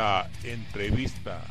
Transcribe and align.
La 0.00 0.30
entrevista. 0.44 1.42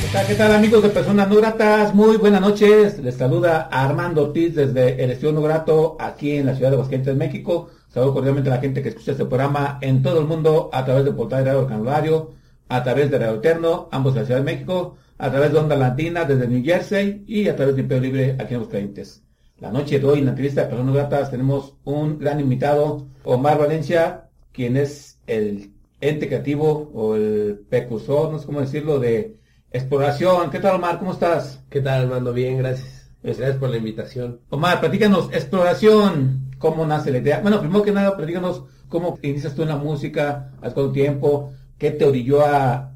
¿Qué 0.00 0.08
tal, 0.12 0.26
qué 0.28 0.34
tal, 0.36 0.52
amigos 0.52 0.84
de 0.84 0.90
Personas 0.90 1.28
No 1.28 1.34
Gratas? 1.34 1.92
Muy 1.96 2.16
buenas 2.16 2.40
noches. 2.40 3.00
Les 3.00 3.16
saluda 3.16 3.62
Armando 3.62 4.22
Ortiz 4.22 4.54
desde 4.54 5.02
el 5.02 5.10
Estudio 5.10 5.32
No 5.32 5.96
aquí 5.98 6.36
en 6.36 6.46
la 6.46 6.54
ciudad 6.54 6.70
de 6.70 6.76
Aguascalientes, 6.76 7.16
México. 7.16 7.70
Saludo 7.88 8.14
cordialmente 8.14 8.50
a 8.50 8.54
la 8.54 8.60
gente 8.60 8.82
que 8.82 8.90
escucha 8.90 9.10
este 9.10 9.24
programa 9.24 9.80
en 9.80 10.00
todo 10.00 10.20
el 10.20 10.28
mundo 10.28 10.70
a 10.72 10.84
través 10.84 11.04
de 11.04 11.10
Portal 11.10 11.42
de 11.42 11.50
Radio 11.50 11.66
Canulario, 11.66 12.34
a 12.68 12.84
través 12.84 13.10
de 13.10 13.18
Radio 13.18 13.34
Eterno, 13.38 13.88
ambos 13.90 14.14
de 14.14 14.20
la 14.20 14.26
Ciudad 14.26 14.38
de 14.38 14.46
México, 14.46 14.96
a 15.18 15.28
través 15.28 15.50
de 15.50 15.58
Onda 15.58 15.74
Latina 15.74 16.24
desde 16.24 16.46
New 16.46 16.64
Jersey 16.64 17.24
y 17.26 17.48
a 17.48 17.56
través 17.56 17.74
de 17.74 17.80
Imperio 17.80 18.02
Libre 18.04 18.36
aquí 18.38 18.54
en 18.54 18.60
Aguascalientes. 18.60 19.23
La 19.64 19.70
noche 19.70 19.98
de 19.98 20.06
hoy 20.06 20.18
en 20.18 20.26
la 20.26 20.32
entrevista 20.32 20.60
de 20.60 20.68
Personas 20.68 20.94
Gratas 20.94 21.30
tenemos 21.30 21.72
un 21.84 22.18
gran 22.18 22.38
invitado, 22.38 23.06
Omar 23.24 23.56
Valencia, 23.58 24.28
quien 24.52 24.76
es 24.76 25.18
el 25.26 25.72
ente 26.02 26.28
creativo 26.28 26.90
o 26.92 27.16
el 27.16 27.64
precursor, 27.70 28.30
no 28.30 28.38
sé 28.38 28.44
cómo 28.44 28.60
decirlo, 28.60 28.98
de 28.98 29.38
exploración. 29.70 30.50
¿Qué 30.50 30.58
tal, 30.58 30.76
Omar? 30.76 30.98
¿Cómo 30.98 31.14
estás? 31.14 31.64
¿Qué 31.70 31.80
tal, 31.80 32.02
Armando? 32.02 32.34
Bien, 32.34 32.58
gracias. 32.58 33.10
Gracias 33.22 33.56
por 33.56 33.70
la 33.70 33.78
invitación. 33.78 34.38
Omar, 34.50 34.80
platícanos, 34.80 35.30
exploración, 35.32 36.50
¿cómo 36.58 36.84
nace 36.84 37.10
la 37.10 37.18
idea? 37.18 37.40
Bueno, 37.40 37.58
primero 37.58 37.82
que 37.82 37.92
nada, 37.92 38.18
platícanos 38.18 38.64
cómo 38.90 39.18
inicias 39.22 39.54
tú 39.54 39.62
en 39.62 39.68
la 39.68 39.78
música, 39.78 40.52
hace 40.60 40.74
cuánto 40.74 40.92
tiempo, 40.92 41.54
qué 41.78 41.90
te 41.90 42.04
orilló 42.04 42.44
a 42.44 42.92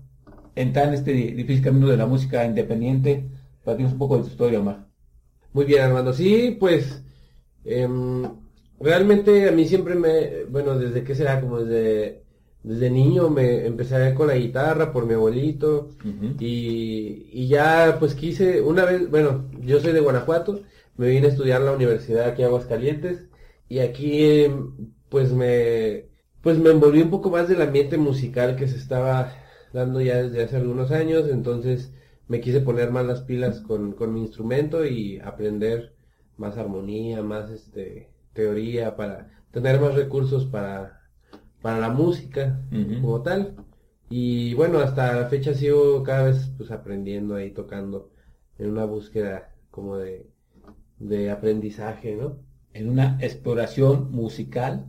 entrar 0.54 0.88
en 0.88 0.94
este 0.94 1.12
difícil 1.12 1.64
camino 1.64 1.88
de 1.88 1.96
la 1.96 2.04
música 2.04 2.44
independiente. 2.44 3.26
Platícanos 3.64 3.94
un 3.94 3.98
poco 3.98 4.18
de 4.18 4.24
tu 4.24 4.28
historia, 4.28 4.60
Omar. 4.60 4.87
Muy 5.58 5.64
bien, 5.66 5.82
Armando. 5.82 6.12
Sí, 6.12 6.56
pues 6.60 7.02
em, 7.64 8.22
realmente 8.78 9.48
a 9.48 9.52
mí 9.52 9.66
siempre 9.66 9.96
me, 9.96 10.44
bueno, 10.44 10.78
desde 10.78 11.02
que 11.02 11.16
será 11.16 11.40
como 11.40 11.58
desde 11.60 12.22
desde 12.62 12.90
niño 12.90 13.28
me 13.28 13.66
empecé 13.66 14.14
con 14.14 14.28
la 14.28 14.36
guitarra 14.36 14.92
por 14.92 15.04
mi 15.04 15.14
abuelito 15.14 15.96
y, 16.38 17.28
y 17.32 17.48
ya 17.48 17.96
pues 17.98 18.14
quise 18.14 18.60
una 18.62 18.84
vez, 18.84 19.10
bueno, 19.10 19.50
yo 19.60 19.80
soy 19.80 19.92
de 19.92 20.00
Guanajuato, 20.00 20.62
me 20.96 21.08
vine 21.08 21.26
a 21.26 21.30
estudiar 21.30 21.60
en 21.60 21.66
la 21.66 21.72
universidad 21.72 22.28
aquí 22.28 22.42
en 22.42 22.48
Aguascalientes 22.48 23.26
y 23.68 23.80
aquí 23.80 24.44
em, 24.44 24.92
pues 25.08 25.32
me 25.32 26.06
pues 26.40 26.56
me 26.58 26.70
envolví 26.70 27.02
un 27.02 27.10
poco 27.10 27.30
más 27.30 27.48
del 27.48 27.62
ambiente 27.62 27.98
musical 27.98 28.54
que 28.56 28.68
se 28.68 28.76
estaba 28.76 29.32
dando 29.72 30.00
ya 30.00 30.22
desde 30.22 30.44
hace 30.44 30.56
algunos 30.56 30.92
años, 30.92 31.28
entonces 31.28 31.92
me 32.28 32.40
quise 32.40 32.60
poner 32.60 32.90
más 32.92 33.06
las 33.06 33.22
pilas 33.22 33.60
con, 33.60 33.92
con 33.92 34.12
mi 34.14 34.20
instrumento 34.22 34.84
y 34.86 35.18
aprender 35.20 35.94
más 36.36 36.56
armonía, 36.58 37.22
más 37.22 37.50
este 37.50 38.10
teoría 38.32 38.96
para 38.96 39.30
tener 39.50 39.80
más 39.80 39.94
recursos 39.94 40.46
para 40.46 41.00
para 41.62 41.78
la 41.80 41.90
música 41.90 42.60
como 43.00 43.22
tal. 43.22 43.56
Y 44.10 44.54
bueno, 44.54 44.78
hasta 44.78 45.14
la 45.14 45.28
fecha 45.28 45.54
sigo 45.54 46.02
cada 46.02 46.24
vez 46.24 46.50
pues 46.56 46.70
aprendiendo 46.70 47.34
ahí 47.36 47.50
tocando 47.52 48.10
en 48.58 48.70
una 48.70 48.84
búsqueda 48.84 49.54
como 49.70 49.96
de, 49.98 50.26
de 50.98 51.30
aprendizaje, 51.30 52.16
¿no? 52.16 52.38
En 52.74 52.88
una 52.90 53.18
exploración 53.20 54.10
musical, 54.12 54.86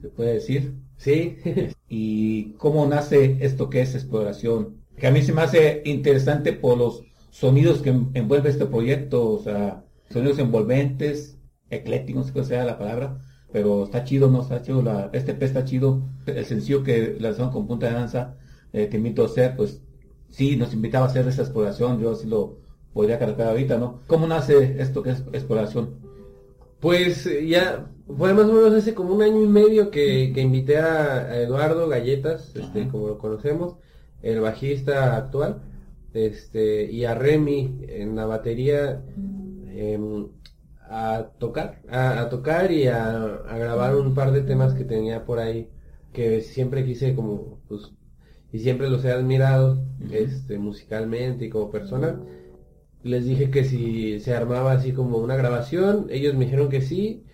se 0.00 0.08
puede 0.08 0.34
decir. 0.34 0.74
Sí, 0.96 1.38
¿Y 1.88 2.52
cómo 2.54 2.86
nace 2.86 3.36
esto 3.40 3.68
que 3.70 3.82
es 3.82 3.94
exploración? 3.94 4.75
Que 4.98 5.06
a 5.06 5.10
mí 5.10 5.22
se 5.22 5.32
me 5.32 5.42
hace 5.42 5.82
interesante 5.84 6.52
por 6.52 6.78
los 6.78 7.02
sonidos 7.30 7.82
que 7.82 7.90
en- 7.90 8.10
envuelve 8.14 8.50
este 8.50 8.66
proyecto, 8.66 9.30
o 9.30 9.38
sea, 9.42 9.84
sonidos 10.10 10.38
envolventes, 10.38 11.38
eclécticos, 11.70 12.20
no 12.22 12.26
sé 12.26 12.32
cuál 12.32 12.44
sea 12.46 12.64
la 12.64 12.78
palabra, 12.78 13.18
pero 13.52 13.84
está 13.84 14.04
chido, 14.04 14.30
¿no? 14.30 14.42
Está 14.42 14.62
chido, 14.62 14.82
la, 14.82 15.10
este 15.12 15.32
EP 15.32 15.42
está 15.44 15.64
chido. 15.64 16.02
El 16.26 16.44
sencillo 16.44 16.82
que 16.82 17.16
lanzaron 17.20 17.52
con 17.52 17.66
Punta 17.66 17.86
de 17.86 17.92
Danza, 17.94 18.36
eh, 18.72 18.86
Te 18.86 18.96
invito 18.96 19.22
a 19.22 19.26
hacer, 19.26 19.56
pues 19.56 19.82
sí, 20.30 20.56
nos 20.56 20.72
invitaba 20.74 21.06
a 21.06 21.08
hacer 21.08 21.26
esa 21.28 21.42
exploración, 21.42 22.00
yo 22.00 22.12
así 22.12 22.26
lo 22.26 22.58
podría 22.92 23.18
cargar 23.18 23.48
ahorita, 23.48 23.78
¿no? 23.78 24.00
¿Cómo 24.06 24.26
nace 24.26 24.80
esto 24.80 25.02
que 25.02 25.10
es 25.10 25.20
exploración? 25.32 26.06
pues 26.80 27.28
ya 27.46 27.90
fue 28.06 28.32
más 28.34 28.44
o 28.46 28.52
menos 28.52 28.72
hace 28.74 28.94
como 28.94 29.14
un 29.14 29.22
año 29.22 29.42
y 29.42 29.46
medio 29.46 29.90
que, 29.90 30.30
que 30.34 30.40
invité 30.40 30.78
a, 30.78 31.40
Eduardo 31.40 31.88
Galletas, 31.88 32.54
este, 32.54 32.88
como 32.88 33.08
lo 33.08 33.18
conocemos, 33.18 33.76
el 34.30 34.40
bajista 34.40 35.16
actual, 35.16 35.62
este, 36.12 36.90
y 36.90 37.04
a 37.04 37.14
Remy 37.14 37.84
en 37.88 38.16
la 38.16 38.26
batería 38.26 39.02
em, 39.68 40.28
a 40.88 41.30
tocar, 41.38 41.82
a, 41.88 42.20
a 42.20 42.28
tocar 42.28 42.70
y 42.72 42.86
a, 42.88 43.16
a 43.24 43.58
grabar 43.58 43.96
un 43.96 44.14
par 44.14 44.32
de 44.32 44.42
temas 44.42 44.74
que 44.74 44.84
tenía 44.84 45.24
por 45.24 45.38
ahí 45.38 45.70
que 46.12 46.40
siempre 46.40 46.84
quise 46.84 47.14
como 47.14 47.60
pues 47.68 47.92
y 48.52 48.60
siempre 48.60 48.88
los 48.88 49.04
he 49.04 49.12
admirado 49.12 49.84
este 50.10 50.58
musicalmente 50.58 51.46
y 51.46 51.50
como 51.50 51.70
persona. 51.70 52.20
Les 53.02 53.24
dije 53.26 53.50
que 53.50 53.64
si 53.64 54.20
se 54.20 54.34
armaba 54.34 54.72
así 54.72 54.92
como 54.92 55.18
una 55.18 55.36
grabación, 55.36 56.06
ellos 56.10 56.34
me 56.34 56.46
dijeron 56.46 56.68
que 56.70 56.80
sí 56.82 57.24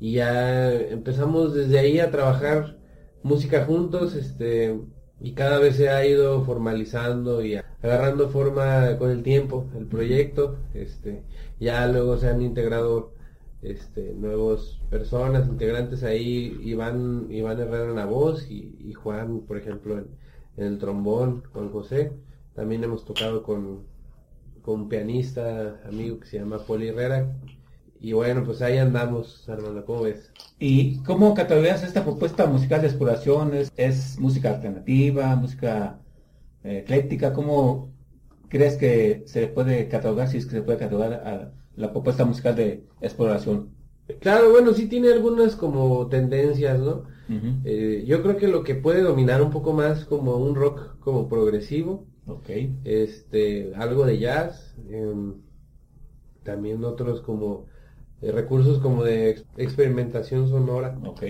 y 0.00 0.14
ya 0.14 0.72
empezamos 0.72 1.54
desde 1.54 1.78
ahí 1.78 2.00
a 2.00 2.10
trabajar 2.10 2.78
música 3.22 3.64
juntos, 3.64 4.14
este 4.14 4.80
y 5.22 5.32
cada 5.34 5.58
vez 5.58 5.76
se 5.76 5.88
ha 5.88 6.04
ido 6.04 6.44
formalizando 6.44 7.44
y 7.44 7.54
agarrando 7.82 8.28
forma 8.28 8.98
con 8.98 9.10
el 9.10 9.22
tiempo 9.22 9.66
el 9.76 9.86
proyecto, 9.86 10.56
este 10.74 11.22
ya 11.60 11.86
luego 11.86 12.18
se 12.18 12.28
han 12.28 12.42
integrado 12.42 13.12
este 13.62 14.14
nuevos 14.14 14.80
personas, 14.90 15.48
integrantes 15.48 16.02
ahí, 16.02 16.58
Iván, 16.64 17.28
Iván 17.30 17.60
Herrera 17.60 17.84
en 17.90 17.94
la 17.96 18.06
voz 18.06 18.50
y, 18.50 18.92
Juan, 18.94 19.40
por 19.42 19.56
ejemplo, 19.56 19.98
en, 19.98 20.08
en 20.56 20.64
el 20.66 20.78
trombón, 20.78 21.42
con 21.52 21.70
José. 21.70 22.12
También 22.54 22.82
hemos 22.84 23.04
tocado 23.04 23.42
con, 23.44 23.84
con 24.62 24.82
un 24.82 24.88
pianista 24.88 25.80
amigo 25.86 26.18
que 26.18 26.26
se 26.26 26.38
llama 26.38 26.58
Poli 26.66 26.88
Herrera. 26.88 27.32
Y 28.02 28.12
bueno, 28.14 28.42
pues 28.44 28.60
ahí 28.62 28.78
andamos, 28.78 29.48
Armando, 29.48 29.84
¿cómo 29.84 30.02
ves? 30.02 30.32
¿Y 30.58 30.98
cómo 31.04 31.34
catalogas 31.34 31.84
esta 31.84 32.02
propuesta 32.02 32.46
musical 32.46 32.80
de 32.80 32.88
exploración? 32.88 33.54
¿Es, 33.54 33.72
es 33.76 34.18
música 34.18 34.50
alternativa, 34.50 35.36
música 35.36 36.00
eh, 36.64 36.78
ecléctica? 36.78 37.32
¿Cómo 37.32 37.92
crees 38.48 38.76
que 38.76 39.22
se 39.26 39.46
puede 39.46 39.86
catalogar, 39.86 40.26
si 40.26 40.38
es 40.38 40.46
que 40.46 40.56
se 40.56 40.62
puede 40.62 40.78
catalogar 40.78 41.12
a 41.12 41.52
la 41.76 41.92
propuesta 41.92 42.24
musical 42.24 42.56
de 42.56 42.82
exploración? 43.00 43.68
Claro, 44.20 44.50
bueno, 44.50 44.72
sí 44.74 44.88
tiene 44.88 45.12
algunas 45.12 45.54
como 45.54 46.08
tendencias, 46.08 46.80
¿no? 46.80 47.04
Eh, 47.64 48.04
yo 48.04 48.20
creo 48.22 48.36
que 48.36 48.48
lo 48.48 48.64
que 48.64 48.74
puede 48.74 49.02
dominar 49.02 49.40
un 49.42 49.50
poco 49.50 49.72
más 49.72 50.04
como 50.06 50.36
un 50.38 50.56
rock 50.56 50.98
como 50.98 51.28
progresivo, 51.28 52.04
Ok. 52.26 52.50
este, 52.82 53.72
algo 53.76 54.04
de 54.04 54.18
jazz, 54.18 54.74
em, 54.90 55.34
también 56.42 56.84
otros 56.84 57.20
como 57.22 57.66
eh, 58.22 58.32
recursos 58.32 58.78
como 58.78 59.04
de 59.04 59.30
ex- 59.30 59.44
experimentación 59.56 60.48
sonora. 60.48 60.96
Ok. 61.04 61.22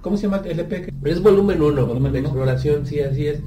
¿Cómo 0.00 0.16
se 0.16 0.24
llama 0.28 0.42
el 0.44 0.60
EP? 0.60 0.92
Es 1.04 1.22
volumen 1.22 1.60
1, 1.60 1.86
Volumen 1.86 2.12
de 2.12 2.20
uno. 2.20 2.28
exploración, 2.28 2.86
sí, 2.86 3.00
así 3.00 3.26
es. 3.26 3.40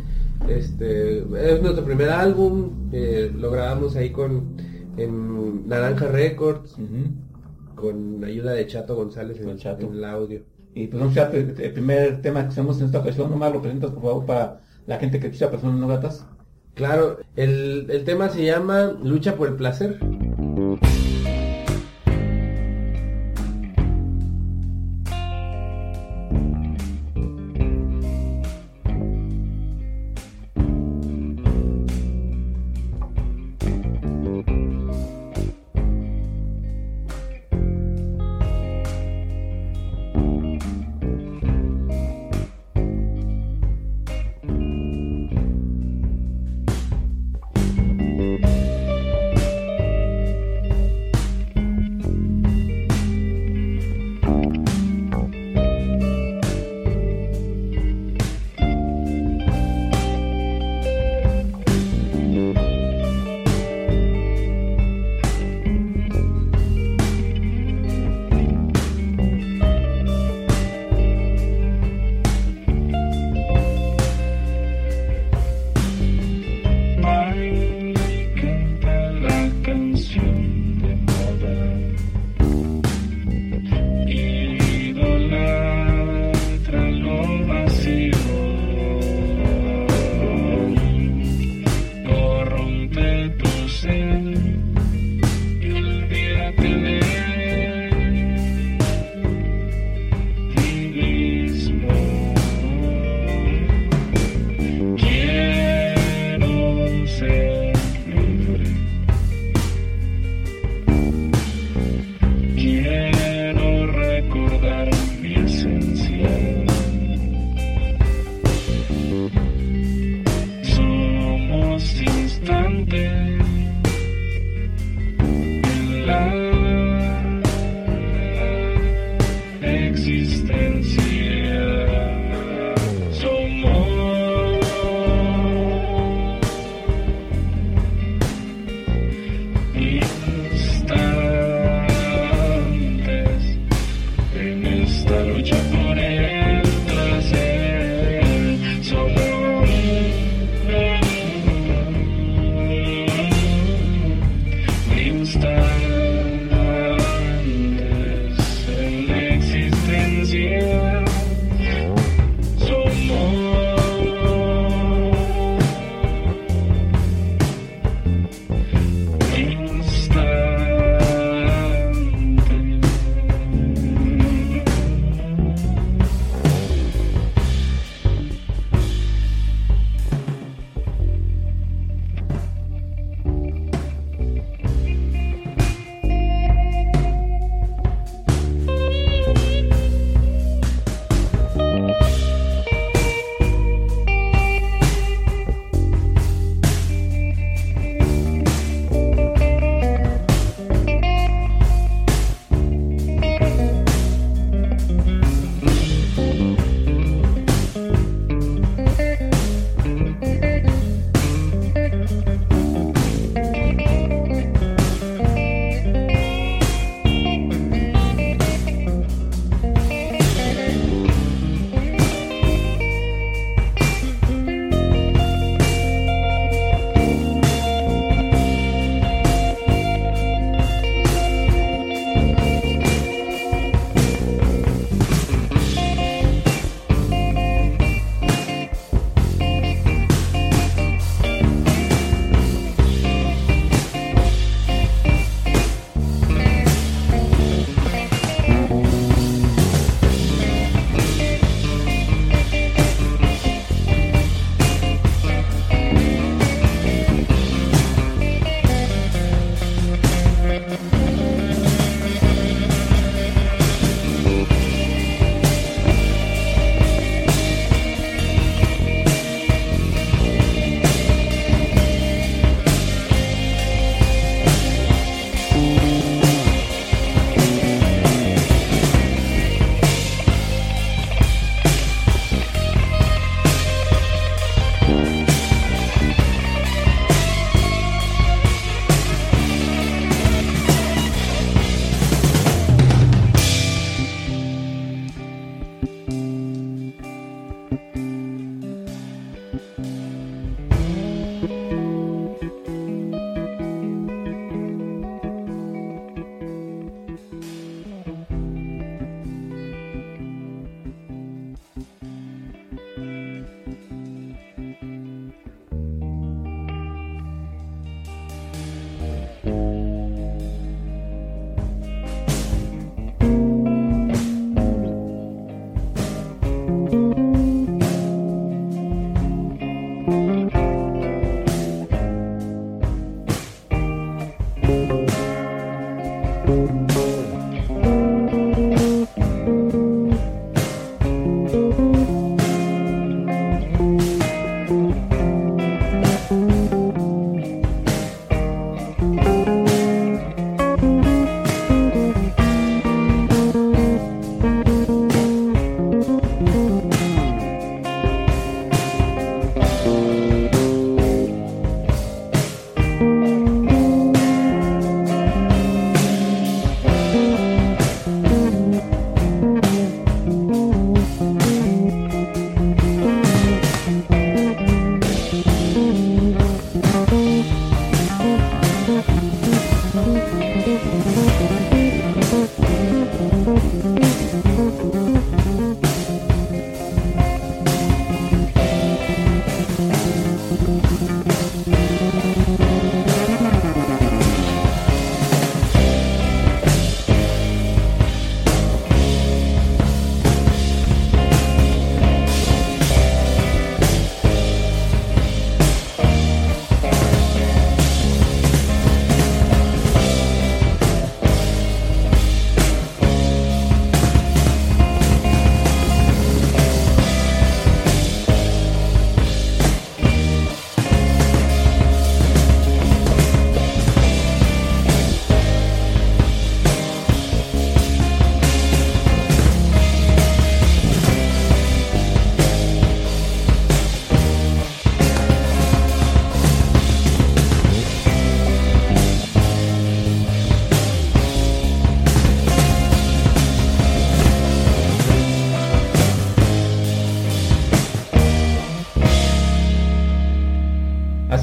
Este, 0.50 1.20
es 1.20 1.62
nuestro 1.62 1.86
primer 1.86 2.10
álbum, 2.10 2.90
eh, 2.92 3.32
lo 3.36 3.52
grabamos 3.52 3.96
ahí 3.96 4.10
con 4.10 4.56
en 4.98 5.68
Naranja 5.70 6.08
Records, 6.08 6.74
Ujú. 6.74 7.76
con 7.76 8.24
ayuda 8.24 8.52
de 8.54 8.68
Chato 8.68 8.96
González 8.96 9.40
en, 9.40 9.58
Chato. 9.58 9.86
en 9.88 9.94
el 9.94 10.04
audio. 10.04 10.42
Y 10.74 10.88
pues 10.88 11.02
vamos 11.02 11.18
a 11.18 11.30
el 11.32 11.56
el 11.60 11.74
primer 11.74 12.22
tema 12.22 12.42
que 12.44 12.48
hacemos 12.50 12.80
en 12.80 12.88
esta 12.88 13.00
ocasión, 13.00 13.30
nomás 13.30 13.54
lo 13.54 13.62
presentas 13.62 13.92
por 13.92 14.02
favor 14.04 14.26
para 14.26 14.62
la 14.88 14.98
gente 14.98 15.20
que 15.20 15.28
escucha 15.28 15.50
personas 15.52 15.80
no 15.80 15.88
gatas. 15.88 16.26
Claro, 16.74 17.18
el, 17.36 17.88
el 17.90 18.04
tema 18.04 18.30
se 18.30 18.46
llama 18.46 18.94
Lucha 19.04 19.36
por 19.36 19.48
el 19.50 19.56
Placer. 19.56 20.00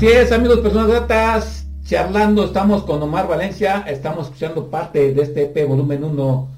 Es, 0.08 0.32
amigos, 0.32 0.60
personas 0.60 0.88
gratas, 0.88 1.66
charlando, 1.84 2.46
estamos 2.46 2.82
con 2.84 3.02
Omar 3.02 3.28
Valencia, 3.28 3.84
estamos 3.86 4.28
escuchando 4.28 4.70
parte 4.70 5.12
de 5.12 5.22
este 5.22 5.42
EP 5.42 5.68
volumen 5.68 6.02
1 6.02 6.48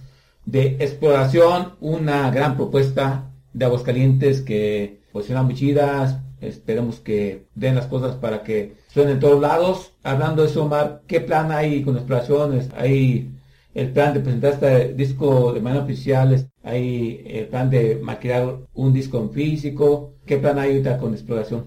de 0.46 0.76
exploración, 0.78 1.72
una 1.80 2.30
gran 2.30 2.56
propuesta 2.56 3.32
de 3.52 3.64
Aguascalientes 3.64 4.40
que 4.40 5.00
pues 5.10 5.26
suena 5.26 5.42
muy 5.42 5.56
chidas, 5.56 6.18
esperemos 6.40 7.00
que 7.00 7.48
den 7.56 7.74
las 7.74 7.86
cosas 7.86 8.14
para 8.14 8.44
que 8.44 8.76
suenen 8.86 9.14
en 9.14 9.20
todos 9.20 9.40
lados. 9.40 9.94
Hablando 10.04 10.42
de 10.42 10.48
eso, 10.48 10.62
Omar, 10.62 11.02
¿qué 11.08 11.20
plan 11.20 11.50
hay 11.50 11.82
con 11.82 11.96
exploraciones? 11.96 12.68
¿Hay 12.76 13.32
el 13.74 13.90
plan 13.90 14.14
de 14.14 14.20
presentar 14.20 14.52
este 14.52 14.94
disco 14.94 15.52
de 15.52 15.60
manera 15.60 15.82
oficial? 15.82 16.48
¿Hay 16.62 17.24
el 17.26 17.48
plan 17.48 17.68
de 17.68 17.98
maquilar 18.00 18.58
un 18.74 18.92
disco 18.92 19.18
en 19.18 19.32
físico? 19.32 20.12
¿Qué 20.24 20.36
plan 20.36 20.56
hay 20.56 20.70
ahorita 20.70 20.98
con 20.98 21.14
exploración? 21.14 21.64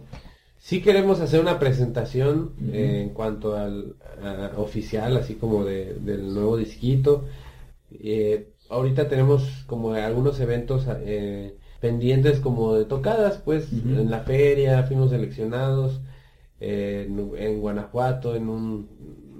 Sí 0.67 0.81
queremos 0.81 1.19
hacer 1.19 1.41
una 1.41 1.59
presentación 1.59 2.53
eh, 2.71 3.01
en 3.03 3.09
cuanto 3.13 3.55
al 3.57 3.95
a- 4.21 4.51
oficial, 4.57 5.17
así 5.17 5.33
como 5.35 5.65
de- 5.65 5.95
del 5.95 6.33
nuevo 6.33 6.55
disquito. 6.57 7.25
Eh, 7.91 8.49
ahorita 8.69 9.09
tenemos 9.09 9.65
como 9.67 9.93
algunos 9.93 10.39
eventos 10.39 10.85
eh, 10.89 11.57
pendientes 11.81 12.39
como 12.39 12.75
de 12.75 12.85
tocadas, 12.85 13.39
pues 13.39 13.67
en 13.73 14.09
la 14.09 14.21
feria 14.21 14.83
fuimos 14.83 15.09
seleccionados 15.11 16.01
eh, 16.61 17.07
en, 17.09 17.31
en 17.37 17.61
Guanajuato 17.61 18.35
en 18.35 18.49
un 18.49 18.67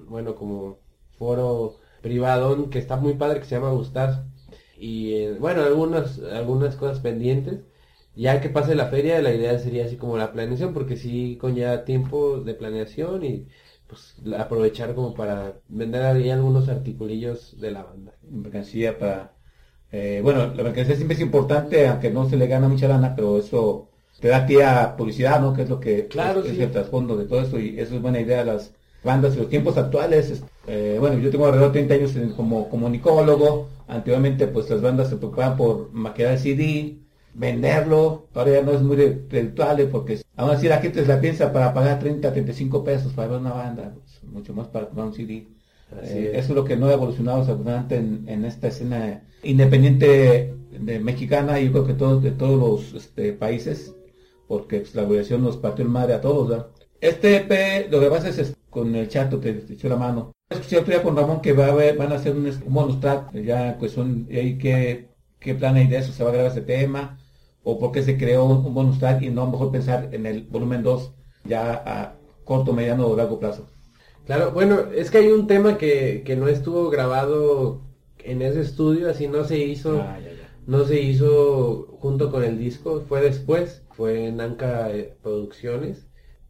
bueno 0.09 0.35
como 0.35 0.79
foro 1.17 1.77
privado 2.01 2.69
que 2.69 2.79
está 2.79 2.97
muy 2.97 3.13
padre 3.15 3.39
que 3.39 3.45
se 3.45 3.55
llama 3.55 3.71
Gustar. 3.71 4.25
Y 4.77 5.13
eh, 5.15 5.33
bueno 5.39 5.61
algunas 5.63 6.19
algunas 6.19 6.75
cosas 6.75 6.99
pendientes 6.99 7.61
ya 8.15 8.41
que 8.41 8.49
pase 8.49 8.75
la 8.75 8.87
feria, 8.89 9.21
la 9.21 9.33
idea 9.33 9.57
sería 9.59 9.85
así 9.85 9.97
como 9.97 10.17
la 10.17 10.31
planeación, 10.31 10.73
porque 10.73 10.97
sí 10.97 11.37
conlleva 11.39 11.85
tiempo 11.85 12.39
de 12.41 12.53
planeación 12.55 13.25
y 13.25 13.47
pues 13.87 14.15
aprovechar 14.37 14.95
como 14.95 15.13
para 15.13 15.61
vender 15.67 16.03
ahí 16.03 16.29
algunos 16.29 16.69
articulillos 16.69 17.59
de 17.59 17.71
la 17.71 17.83
banda. 17.83 18.13
mercancía 18.29 18.97
para 18.97 19.35
eh, 19.91 20.19
bueno 20.23 20.53
la 20.55 20.63
mercancía 20.63 20.95
siempre 20.95 21.15
es 21.15 21.21
importante 21.21 21.87
aunque 21.87 22.09
no 22.11 22.29
se 22.29 22.37
le 22.37 22.47
gana 22.47 22.67
mucha 22.69 22.87
lana 22.87 23.15
pero 23.15 23.37
eso 23.39 23.89
te 24.19 24.29
da 24.29 24.45
pie 24.45 24.63
a 24.63 24.95
publicidad 24.95 25.41
no 25.41 25.53
que 25.53 25.63
es 25.63 25.69
lo 25.69 25.79
que 25.79 25.99
Claro, 26.09 26.41
es, 26.41 26.51
es 26.51 26.57
sí. 26.57 26.63
el 26.63 26.71
trasfondo 26.71 27.17
de 27.17 27.25
todo 27.27 27.41
eso 27.41 27.59
y 27.59 27.79
eso 27.79 27.95
es 27.95 28.01
buena 28.01 28.19
idea 28.21 28.43
las 28.45 28.75
bandas 29.03 29.35
y 29.35 29.39
los 29.39 29.49
tiempos 29.49 29.77
actuales 29.77 30.29
es- 30.31 30.45
eh, 30.67 30.97
bueno 30.99 31.17
yo 31.19 31.29
tengo 31.31 31.45
alrededor 31.45 31.69
de 31.73 31.73
30 31.83 31.95
años 31.95 32.15
en- 32.15 32.33
como 32.33 32.69
comunicólogo 32.69 33.69
anteriormente 33.87 34.47
pues 34.47 34.69
las 34.69 34.81
bandas 34.81 35.09
se 35.09 35.17
preocupaban 35.17 35.57
por 35.57 35.91
maquillar 35.93 36.33
el 36.33 36.39
CD 36.39 37.02
venderlo 37.33 38.27
ahora 38.33 38.51
ya 38.53 38.61
no 38.61 38.71
es 38.73 38.81
muy 38.81 38.95
re- 38.95 39.25
redituable 39.29 39.85
porque 39.87 40.21
aún 40.35 40.51
así 40.51 40.67
la 40.67 40.79
gente 40.79 41.01
se 41.01 41.07
la 41.07 41.19
piensa 41.21 41.51
para 41.51 41.73
pagar 41.73 41.99
30 41.99 42.31
35 42.31 42.83
pesos 42.83 43.13
para 43.13 43.29
ver 43.29 43.39
una 43.39 43.53
banda 43.53 43.93
pues, 43.95 44.23
mucho 44.23 44.53
más 44.53 44.67
para 44.67 44.85
comprar 44.87 45.07
un 45.07 45.13
CD 45.13 45.47
eh, 46.01 46.31
es. 46.33 46.39
eso 46.39 46.51
es 46.53 46.55
lo 46.55 46.63
que 46.63 46.77
no 46.77 46.87
ha 46.87 46.93
evolucionado 46.93 47.39
desafortunadamente 47.39 47.95
en, 47.97 48.23
en 48.27 48.45
esta 48.45 48.67
escena 48.67 49.23
independiente 49.43 50.55
de 50.71 50.99
mexicana 50.99 51.59
y 51.59 51.65
yo 51.65 51.71
creo 51.71 51.87
que 51.87 51.93
todos 51.93 52.23
de 52.23 52.31
todos 52.31 52.59
los 52.93 52.93
este, 53.03 53.33
países 53.33 53.95
porque 54.47 54.79
pues, 54.79 54.95
la 54.95 55.03
evolución 55.03 55.43
nos 55.43 55.57
partió 55.57 55.83
el 55.85 55.91
madre 55.91 56.13
a 56.13 56.21
todos 56.21 56.49
¿verdad? 56.49 56.67
este 57.01 57.37
EP 57.37 57.87
lo 57.89 57.99
que 57.99 58.07
pasa 58.07 58.29
es, 58.29 58.37
es 58.39 58.55
con 58.69 58.95
el 58.95 59.07
chato 59.07 59.39
te, 59.39 59.53
te 59.53 59.73
echó 59.73 59.89
la 59.89 59.97
mano 59.97 60.31
escuché 60.49 60.77
otro 60.77 60.93
día 60.93 61.03
con 61.03 61.15
Ramón 61.15 61.41
que 61.41 61.53
va 61.53 61.65
a 61.67 61.71
haber- 61.71 61.97
van 61.97 62.11
a 62.11 62.15
hacer 62.15 62.35
un, 62.35 62.45
un 62.45 62.73
bonus 62.73 62.99
track 62.99 63.33
ya 63.43 63.77
cuestión 63.77 64.27
y 64.29 64.37
ahí 64.37 64.57
qué 64.57 65.09
qué 65.39 65.55
plan 65.55 65.75
hay 65.75 65.87
de 65.87 65.97
eso 65.97 66.11
se 66.13 66.23
va 66.23 66.29
a 66.29 66.33
grabar 66.33 66.51
ese 66.51 66.61
tema 66.61 67.17
o 67.63 67.79
por 67.79 67.91
qué 67.91 68.03
se 68.03 68.17
creó 68.17 68.45
un, 68.45 68.73
bonus 68.73 68.99
track 68.99 69.21
y 69.21 69.29
no 69.29 69.49
mejor 69.49 69.71
pensar 69.71 70.09
en 70.11 70.25
el 70.25 70.43
volumen 70.43 70.83
2 70.83 71.13
ya 71.45 71.83
a 71.85 72.15
corto 72.45 72.73
mediano 72.73 73.07
o 73.07 73.15
largo 73.15 73.39
plazo 73.39 73.67
Claro, 74.25 74.51
bueno, 74.51 74.79
es 74.95 75.11
que 75.11 75.17
hay 75.17 75.27
un 75.31 75.47
tema 75.47 75.77
que, 75.77 76.23
que 76.25 76.37
no 76.37 76.47
estuvo 76.47 76.89
grabado 76.89 77.81
en 78.19 78.41
ese 78.41 78.61
estudio, 78.61 79.09
así 79.09 79.27
no 79.27 79.43
se 79.43 79.57
hizo, 79.57 80.01
Ah, 80.01 80.17
ya, 80.19 80.31
ya. 80.31 80.49
no 80.65 80.85
se 80.85 81.01
hizo 81.01 81.87
junto 81.99 82.31
con 82.31 82.43
el 82.43 82.57
disco, 82.57 83.03
fue 83.07 83.19
después, 83.21 83.83
fue 83.91 84.27
en 84.27 84.39
Anca 84.39 84.89
eh, 84.91 85.13
Producciones. 85.21 86.07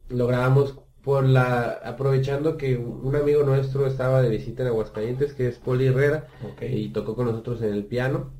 Lo 0.09 0.27
grabamos 0.27 0.75
por 1.03 1.25
la, 1.25 1.71
aprovechando 1.83 2.57
que 2.57 2.77
un 2.77 3.15
amigo 3.15 3.43
nuestro 3.43 3.87
estaba 3.87 4.21
de 4.21 4.29
visita 4.29 4.61
en 4.61 4.69
Aguascalientes, 4.69 5.33
que 5.33 5.47
es 5.47 5.57
Poli 5.57 5.87
Herrera, 5.87 6.27
y 6.61 6.89
tocó 6.89 7.15
con 7.15 7.25
nosotros 7.25 7.61
en 7.63 7.73
el 7.73 7.85
piano. 7.85 8.31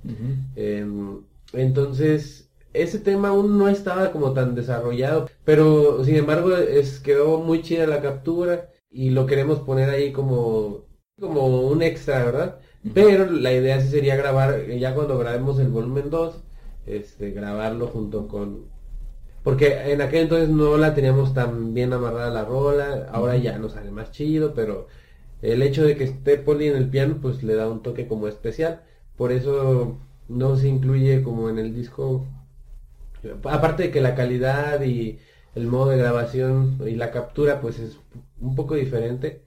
Em, 0.56 1.22
entonces, 1.54 2.50
ese 2.74 3.00
tema 3.00 3.30
aún 3.30 3.58
no 3.58 3.70
estaba 3.70 4.12
como 4.12 4.34
tan 4.34 4.56
desarrollado, 4.56 5.30
pero 5.46 6.04
sin 6.04 6.16
embargo 6.16 6.56
es, 6.56 7.00
quedó 7.00 7.40
muy 7.40 7.62
chida 7.62 7.88
la 7.88 8.02
captura 8.02 8.70
y 8.90 9.10
lo 9.12 9.26
queremos 9.26 9.60
poner 9.60 9.90
ahí 9.90 10.12
como, 10.12 10.86
como 11.20 11.62
un 11.68 11.82
extra, 11.82 12.24
¿verdad? 12.24 12.60
Pero 12.94 13.32
la 13.32 13.54
idea 13.54 13.80
sí 13.82 13.88
sería 13.90 14.16
grabar, 14.16 14.60
eh, 14.60 14.80
ya 14.80 14.94
cuando 14.94 15.18
grabemos 15.18 15.60
el 15.60 15.70
volumen 15.70 16.10
2, 16.10 16.36
este, 16.86 17.32
grabarlo 17.32 17.88
junto 17.88 18.28
con... 18.28 18.66
Porque 19.44 19.92
en 19.92 20.02
aquel 20.02 20.24
entonces 20.24 20.50
no 20.50 20.78
la 20.78 20.94
teníamos 20.96 21.34
tan 21.34 21.74
bien 21.74 21.94
amarrada 21.94 22.30
la 22.30 22.46
rola, 22.46 23.10
ahora 23.12 23.38
ya 23.38 23.58
nos 23.60 23.74
sale 23.74 23.92
más 23.92 24.12
chido, 24.12 24.54
pero 24.54 24.88
el 25.42 25.62
hecho 25.62 25.84
de 25.84 25.98
que 25.98 26.06
esté 26.06 26.38
Poli 26.38 26.68
en 26.68 26.78
el 26.78 26.90
piano 26.90 27.20
pues 27.22 27.44
le 27.44 27.56
da 27.56 27.70
un 27.70 27.82
toque 27.84 28.08
como 28.08 28.28
especial. 28.28 28.82
Por 29.18 29.32
eso 29.32 29.98
no 30.30 30.56
se 30.56 30.68
incluye 30.70 31.24
como 31.24 31.50
en 31.50 31.60
el 31.60 31.76
disco. 31.76 32.26
Aparte 33.46 33.84
de 33.84 33.92
que 33.92 34.02
la 34.02 34.16
calidad 34.16 34.82
y 34.84 35.20
el 35.56 35.68
modo 35.68 35.90
de 35.90 35.98
grabación 35.98 36.80
y 36.86 36.96
la 36.96 37.12
captura 37.12 37.62
pues 37.62 37.80
es 37.80 37.98
un 38.42 38.56
poco 38.56 38.76
diferente 38.76 39.44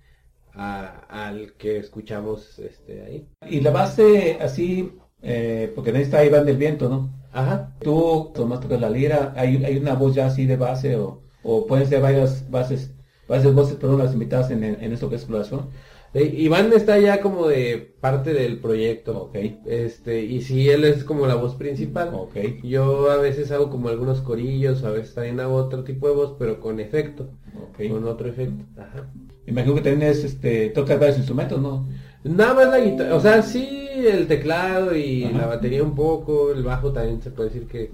a- 0.54 1.26
al 1.26 1.52
que 1.54 1.78
escuchamos 1.78 2.59
este 2.59 3.02
ahí. 3.02 3.28
Y 3.49 3.61
la 3.61 3.71
base 3.71 4.38
así, 4.40 4.92
eh, 5.23 5.73
porque 5.75 5.90
en 5.90 5.97
esta 5.97 6.25
Iván 6.25 6.47
del 6.47 6.56
Viento, 6.56 6.88
¿no? 6.88 7.11
Ajá. 7.33 7.75
Tú, 7.80 8.30
Tomás, 8.35 8.61
tocas 8.61 8.80
la 8.80 8.88
lira, 8.90 9.35
hay, 9.37 9.62
hay 9.64 9.76
una 9.76 9.95
voz 9.95 10.14
ya 10.14 10.26
así 10.26 10.47
de 10.47 10.56
base 10.56 10.97
o, 10.97 11.21
o 11.42 11.66
pueden 11.66 11.87
ser 11.87 12.00
varias 12.00 12.50
bases, 12.50 12.92
varias 13.28 13.52
voces, 13.54 13.76
perdón, 13.76 13.99
las 13.99 14.14
invitadas 14.14 14.50
en, 14.50 14.64
en, 14.64 14.83
en 14.83 14.92
esto 14.92 15.09
que 15.11 15.16
es 15.16 15.23
exploración. 15.23 15.68
Eh, 16.17 16.35
Iván 16.35 16.73
está 16.73 16.99
ya 16.99 17.21
como 17.21 17.47
de 17.47 17.95
parte 18.01 18.33
del 18.33 18.59
proyecto. 18.59 19.25
Ok. 19.25 19.37
Este, 19.67 20.23
y 20.25 20.41
sí, 20.41 20.71
él 20.71 20.85
es 20.85 21.05
como 21.05 21.27
la 21.27 21.35
voz 21.35 21.57
principal. 21.57 22.09
Ok. 22.15 22.63
Yo 22.63 23.11
a 23.11 23.19
veces 23.19 23.51
hago 23.53 23.69
como 23.69 23.91
algunos 23.91 24.23
corillos, 24.23 24.83
a 24.83 24.91
veces 24.93 25.13
también 25.13 25.41
hago 25.41 25.57
otro 25.57 25.85
tipo 25.85 26.09
de 26.09 26.15
voz, 26.15 26.35
pero 26.39 26.59
con 26.59 26.81
efecto. 26.81 27.29
Ok. 27.69 27.91
Con 27.91 28.05
otro 28.05 28.29
efecto. 28.31 28.65
Ajá. 28.79 29.11
Imagino 29.47 29.75
que 29.75 29.83
también 29.83 30.11
es, 30.11 30.25
este, 30.25 30.71
tocas 30.71 30.99
varios 30.99 31.19
instrumentos, 31.19 31.61
¿no? 31.61 31.87
Nada 32.25 32.55
más 32.55 32.69
la 32.71 32.81
guitarra, 32.81 33.15
o 33.15 33.21
sea, 33.21 33.43
sí 33.43 33.87
el 33.95 34.27
teclado 34.27 34.97
y 34.97 35.25
Ajá. 35.25 35.39
la 35.39 35.47
batería 35.47 35.83
un 35.83 35.95
poco, 35.95 36.51
el 36.51 36.63
bajo 36.63 36.93
también 36.93 37.23
se 37.23 37.31
puede 37.31 37.51
decir 37.51 37.69
que, 37.69 37.91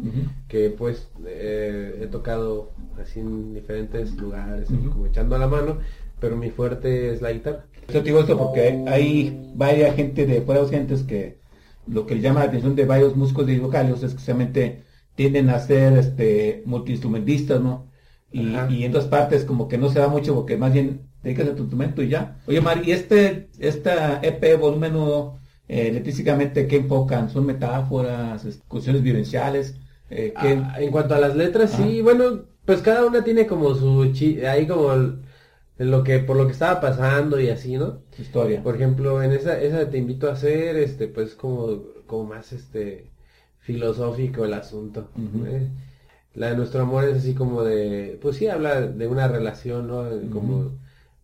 que 0.49 0.71
pues 0.71 1.09
eh, 1.27 1.99
he 2.03 2.07
tocado 2.07 2.71
así 3.01 3.21
en 3.21 3.53
diferentes 3.53 4.17
lugares, 4.17 4.69
como 4.69 5.07
echando 5.07 5.37
a 5.37 5.39
la 5.39 5.49
mano, 5.49 5.79
pero 6.23 6.37
mi 6.37 6.51
fuerte 6.51 7.13
es 7.13 7.21
la 7.21 7.33
guitarra. 7.33 7.67
Yo 7.89 7.99
te 8.01 8.05
digo 8.05 8.21
esto 8.21 8.39
porque 8.39 8.83
hay, 8.87 9.51
varias 9.57 9.97
gente 9.97 10.25
de 10.25 10.41
varias 10.41 10.71
gentes 10.71 11.03
que 11.03 11.41
lo 11.87 12.07
que 12.07 12.15
le 12.15 12.21
llama 12.23 12.41
la 12.41 12.47
atención 12.47 12.77
de 12.77 12.85
varios 12.87 13.17
músicos 13.17 13.45
de 13.47 13.59
vocales 13.59 13.95
es 13.97 14.01
que 14.01 14.07
precisamente 14.15 14.83
tienden 15.17 15.51
a 15.51 15.59
ser 15.59 15.95
este 15.99 16.63
multiinstrumentistas, 16.65 17.61
¿no? 17.61 17.89
Y, 18.31 18.55
y 18.71 18.85
en 18.85 18.91
otras 18.93 19.07
partes 19.07 19.45
como 19.45 19.67
que 19.69 19.77
no 19.79 19.91
se 19.91 19.99
da 19.99 20.07
mucho 20.09 20.33
porque 20.35 20.57
más 20.57 20.73
bien 20.73 21.03
dedicas 21.25 21.49
a 21.49 21.55
tu 21.57 21.63
instrumento 21.65 22.03
y 22.03 22.09
ya. 22.09 22.39
Oye, 22.47 22.61
Mar, 22.61 22.81
¿y 22.85 22.93
este, 22.93 23.49
esta 23.59 24.21
EP 24.23 24.57
volumen 24.57 24.95
1, 24.95 25.39
eh, 25.69 25.89
eléctricamente 25.89 26.69
qué 26.69 26.77
enfocan? 26.77 27.31
¿Son 27.31 27.45
metáforas, 27.45 28.45
es- 28.45 28.63
cuestiones 28.69 29.03
vivenciales? 29.03 29.75
Eh, 30.09 30.33
¿qué- 30.41 30.63
Ah, 30.65 30.77
en 30.81 30.91
cuanto 30.93 31.15
a 31.17 31.19
las 31.19 31.35
letras, 31.37 31.75
Ajá. 31.75 31.83
sí, 31.85 32.01
bueno, 32.01 32.45
pues 32.65 32.81
cada 32.81 33.05
una 33.05 33.25
tiene 33.25 33.47
como 33.47 33.75
su 33.75 34.13
chi 34.13 34.41
ahí 34.47 34.67
como 34.69 34.93
el- 34.93 35.19
en 35.83 35.91
lo 35.91 36.05
que 36.05 36.21
por 36.21 36.37
lo 36.37 36.47
que 36.47 36.53
estaba 36.53 36.81
pasando 36.81 37.41
y 37.41 37.49
así, 37.51 37.77
¿no? 37.77 38.03
historia? 38.17 38.63
Por 38.63 38.77
ejemplo, 38.77 39.21
en 39.23 39.33
esa 39.33 39.61
esa 39.61 39.79
de 39.79 39.87
te 39.87 39.99
invito 39.99 40.29
a 40.29 40.35
hacer, 40.35 40.77
este, 40.77 41.09
pues 41.09 41.35
como 41.35 41.83
como 42.07 42.25
más 42.25 42.53
este 42.53 43.11
filosófico 43.59 44.45
el 44.45 44.55
asunto. 44.55 45.09
¿eh? 45.47 45.69
La 46.35 46.51
de 46.51 46.57
nuestro 46.57 46.83
amor 46.83 47.05
es 47.05 47.19
así 47.19 47.35
como 47.35 47.63
de, 47.65 48.19
pues 48.23 48.37
sí 48.37 48.47
habla 48.47 48.81
de 48.81 49.07
una 49.09 49.27
relación, 49.29 49.89
¿no? 49.89 50.05
Como 50.31 50.71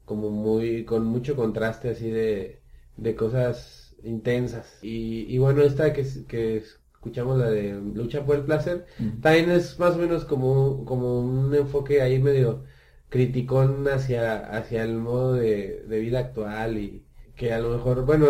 como 0.04 0.30
muy 0.30 0.84
con 0.84 1.04
mucho 1.06 1.36
contraste 1.36 1.90
así 1.90 2.10
de 2.10 2.60
de 2.96 3.14
cosas 3.14 3.94
intensas. 4.02 4.78
Y, 4.82 5.24
y 5.32 5.38
bueno, 5.38 5.62
esta 5.62 5.92
que 5.92 6.04
que 6.26 6.64
escuchamos 6.94 7.38
la 7.38 7.48
de 7.50 7.80
lucha 7.94 8.24
por 8.26 8.36
el 8.36 8.42
placer, 8.42 8.86
también 9.22 9.50
es 9.50 9.78
más 9.78 9.94
o 9.94 9.98
menos 9.98 10.24
como, 10.24 10.84
como 10.84 11.20
un 11.20 11.54
enfoque 11.54 12.02
ahí 12.02 12.18
medio 12.20 12.64
criticón 13.10 13.88
hacia, 13.88 14.36
hacia 14.56 14.82
el 14.84 14.96
modo 14.98 15.34
de, 15.34 15.84
de 15.88 16.00
vida 16.00 16.20
actual 16.20 16.78
y 16.78 17.04
que 17.36 17.52
a 17.52 17.58
lo 17.60 17.70
mejor, 17.70 18.04
bueno, 18.06 18.26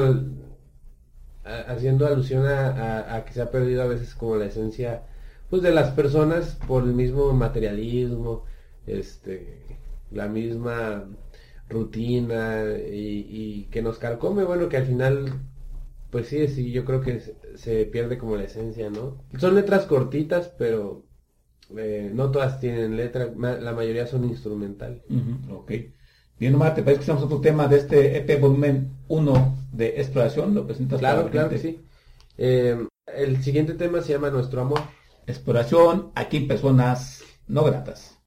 haciendo 1.44 2.06
alusión 2.06 2.47
a, 2.47 2.68
a- 2.70 3.16
a 3.16 3.25
que 3.25 3.32
se 3.32 3.42
ha 3.42 3.50
perdido 3.50 3.82
a 3.82 3.87
veces 3.87 4.14
como 4.14 4.37
la 4.37 4.47
esencia 4.47 5.04
pues 5.50 5.62
de 5.62 5.73
las 5.73 5.90
personas 5.92 6.56
por 6.66 6.85
el 6.85 6.92
mismo 6.94 7.32
materialismo, 7.32 8.44
este, 8.87 9.78
la 10.11 10.28
misma 10.28 11.06
rutina 11.70 12.64
y, 12.91 13.26
y 13.30 13.64
que 13.71 13.80
nos 13.82 13.99
carcome, 13.99 14.45
bueno, 14.45 14.69
que 14.69 14.76
al 14.78 14.86
final 14.86 15.32
pues 16.10 16.28
sí, 16.28 16.49
sí, 16.49 16.73
yo 16.73 16.84
creo 16.86 17.00
que 17.02 17.21
se, 17.21 17.36
se 17.56 17.86
pierde 17.86 18.19
como 18.19 18.36
la 18.36 18.45
esencia, 18.45 18.91
¿no? 18.91 19.25
Son 19.38 19.54
letras 19.56 19.86
cortitas, 19.86 20.49
pero 20.58 21.04
eh, 21.76 22.11
no 22.13 22.31
todas 22.31 22.61
tienen 22.61 22.97
letra, 22.97 23.28
la 23.37 23.73
mayoría 23.73 24.07
son 24.07 24.25
instrumental. 24.25 25.02
Ok. 25.50 25.73
Bien, 26.39 26.54
Omar, 26.54 26.75
¿te 26.75 26.83
parece 26.83 27.00
que 27.00 27.04
escuchamos 27.04 27.25
otro 27.25 27.41
tema 27.41 27.67
de 27.67 27.78
este 27.78 28.17
EP 28.17 28.41
volumen 28.41 28.93
1 29.09 29.57
de 29.73 30.00
exploración? 30.00 30.54
¿Lo 30.54 30.67
presentas 30.67 31.00
Claro, 31.00 31.25
la 31.25 31.31
claro 31.31 31.49
que 31.50 31.59
sí. 31.59 31.81
Eh, 32.37 32.87
el 33.07 33.43
siguiente 33.43 33.75
tema 33.75 34.02
se 34.02 34.13
llama 34.13 34.31
Nuestro 34.31 34.61
Amor. 34.61 34.81
Exploración 35.26 36.13
aquí 36.15 36.41
personas 36.41 37.23
no 37.49 37.65
gratas. 37.65 38.18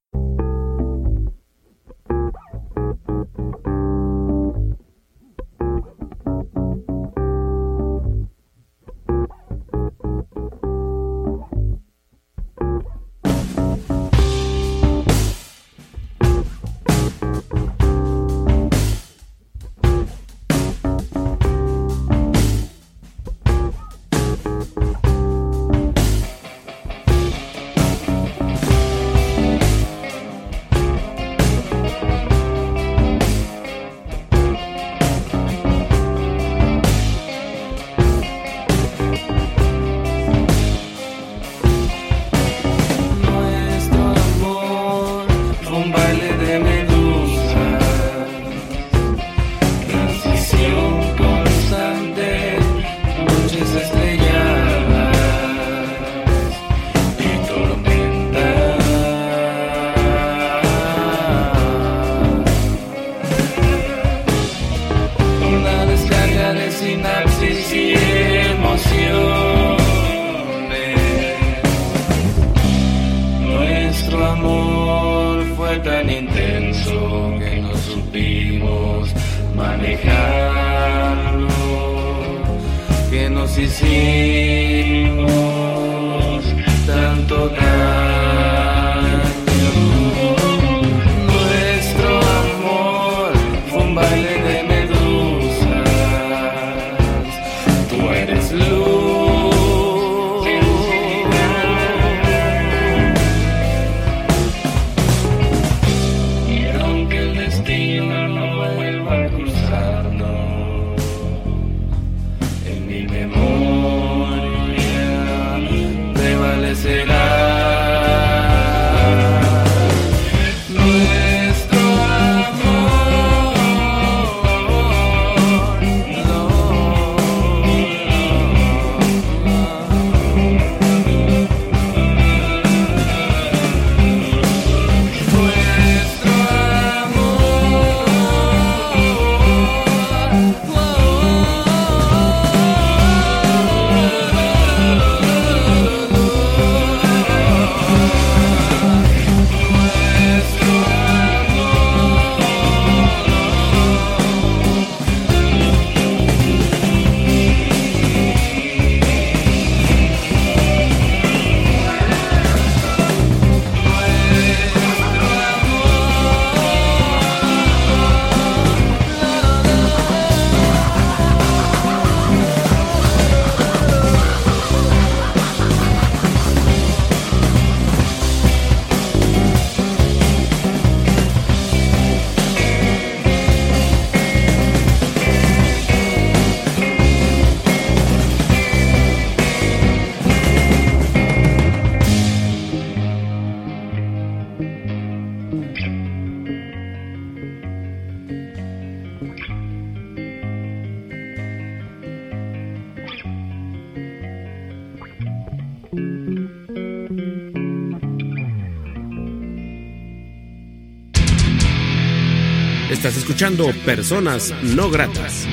Estás 213.01 213.17
escuchando 213.17 213.65
Personas 213.83 214.53
No 214.61 214.91
Gratas. 214.91 215.47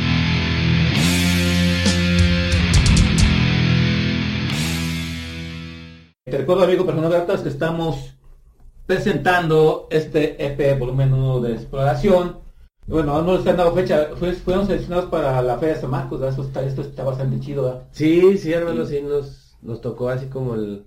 Te 6.24 6.36
recuerdo, 6.36 6.64
amigo 6.64 6.84
Personas 6.84 7.10
Gratas, 7.10 7.40
que 7.40 7.48
estamos 7.48 8.14
presentando 8.86 9.86
este 9.90 10.44
EP 10.44 10.78
volumen 10.78 11.14
1 11.14 11.40
de 11.40 11.54
exploración. 11.54 12.38
Bueno, 12.86 13.20
no 13.22 13.36
les 13.36 13.46
han 13.46 13.56
dado 13.56 13.72
fecha, 13.74 14.10
Fue- 14.18 14.32
fueron 14.34 14.66
seleccionados 14.66 15.06
para 15.10 15.40
la 15.42 15.58
Feria 15.58 15.74
de 15.76 15.80
San 15.80 15.90
Marcos, 15.90 16.20
¿verdad? 16.20 16.34
Eso 16.38 16.46
está, 16.46 16.62
esto 16.64 16.82
está 16.82 17.02
bastante 17.04 17.40
chido, 17.40 17.62
¿verdad? 17.64 17.82
Sí, 17.92 18.36
sí, 18.38 18.52
hermano, 18.52 18.84
sí, 18.86 19.00
nos, 19.02 19.56
nos 19.62 19.80
tocó 19.80 20.08
así 20.10 20.26
como 20.26 20.54
el, 20.54 20.84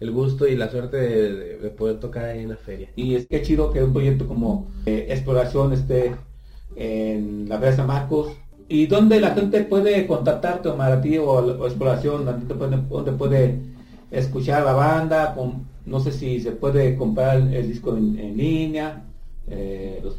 el 0.00 0.10
gusto 0.12 0.46
y 0.46 0.56
la 0.56 0.70
suerte 0.70 0.96
de, 0.96 1.32
de- 1.34 1.58
de 1.58 1.70
poder 1.70 1.98
tocar 2.00 2.24
ahí 2.26 2.40
en 2.40 2.50
la 2.50 2.56
feria. 2.56 2.88
Y 2.96 3.14
es 3.14 3.26
que 3.26 3.42
chido 3.42 3.72
que 3.72 3.82
un 3.82 3.92
proyecto 3.92 4.26
como 4.28 4.68
eh, 4.86 5.06
exploración 5.10 5.72
esté 5.72 6.14
en 6.76 7.48
la 7.48 7.58
Feria 7.58 7.76
San 7.76 7.86
Marcos. 7.86 8.32
¿Y 8.68 8.86
dónde 8.86 9.20
la 9.20 9.30
gente 9.34 9.62
puede 9.64 10.06
contactarte, 10.06 10.68
Omar, 10.68 10.92
a 10.92 11.00
o, 11.22 11.32
o 11.32 11.66
exploración? 11.66 12.24
¿Dónde 12.24 12.54
puede, 12.54 12.76
dónde 12.88 13.12
puede 13.12 13.58
escuchar 14.10 14.64
la 14.64 14.74
banda? 14.74 15.34
Con, 15.34 15.66
no 15.86 16.00
sé 16.00 16.12
si 16.12 16.40
se 16.40 16.52
puede 16.52 16.96
comprar 16.96 17.38
el, 17.38 17.66
disco 17.66 17.96
en, 17.96 18.18
línea, 18.36 19.04
eh, 19.48 20.00
los, 20.04 20.16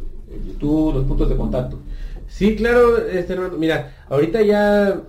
YouTube, 0.47 0.95
los 0.95 1.05
puntos 1.05 1.29
de 1.29 1.35
contacto. 1.35 1.77
Sí, 2.27 2.55
claro, 2.55 2.97
este 3.07 3.35
mira, 3.57 3.95
ahorita 4.09 4.41
ya, 4.41 5.01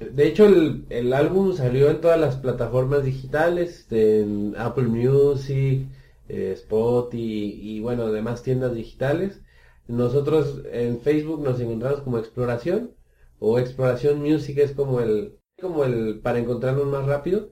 de 0.00 0.26
hecho 0.26 0.46
el, 0.46 0.86
el 0.90 1.12
álbum 1.12 1.54
salió 1.54 1.90
en 1.90 2.00
todas 2.00 2.20
las 2.20 2.36
plataformas 2.36 3.04
digitales, 3.04 3.80
este, 3.80 4.20
en 4.22 4.54
Apple 4.56 4.88
Music, 4.88 5.86
eh, 6.28 6.52
Spotify 6.54 7.58
y 7.60 7.80
bueno, 7.80 8.10
demás 8.12 8.42
tiendas 8.42 8.74
digitales. 8.74 9.40
Nosotros 9.86 10.62
en 10.72 11.00
Facebook 11.00 11.42
nos 11.42 11.60
encontramos 11.60 12.00
como 12.00 12.18
Exploración 12.18 12.92
o 13.40 13.58
Exploración 13.58 14.20
Music 14.20 14.58
es 14.58 14.72
como 14.72 15.00
el 15.00 15.34
como 15.60 15.84
el 15.84 16.20
para 16.20 16.38
encontrarnos 16.38 16.86
más 16.86 17.06
rápido 17.06 17.50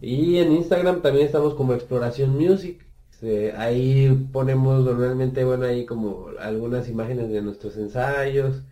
y 0.00 0.36
en 0.36 0.52
Instagram 0.52 1.02
también 1.02 1.26
estamos 1.26 1.54
como 1.54 1.74
Exploración 1.74 2.36
Music. 2.38 2.86
Este, 3.12 3.52
ahí 3.52 4.28
ponemos 4.32 4.84
normalmente, 4.84 5.44
bueno, 5.44 5.64
ahí 5.64 5.84
como 5.84 6.28
algunas 6.38 6.88
imágenes 6.88 7.28
de 7.30 7.42
nuestros 7.42 7.76
ensayos, 7.76 8.62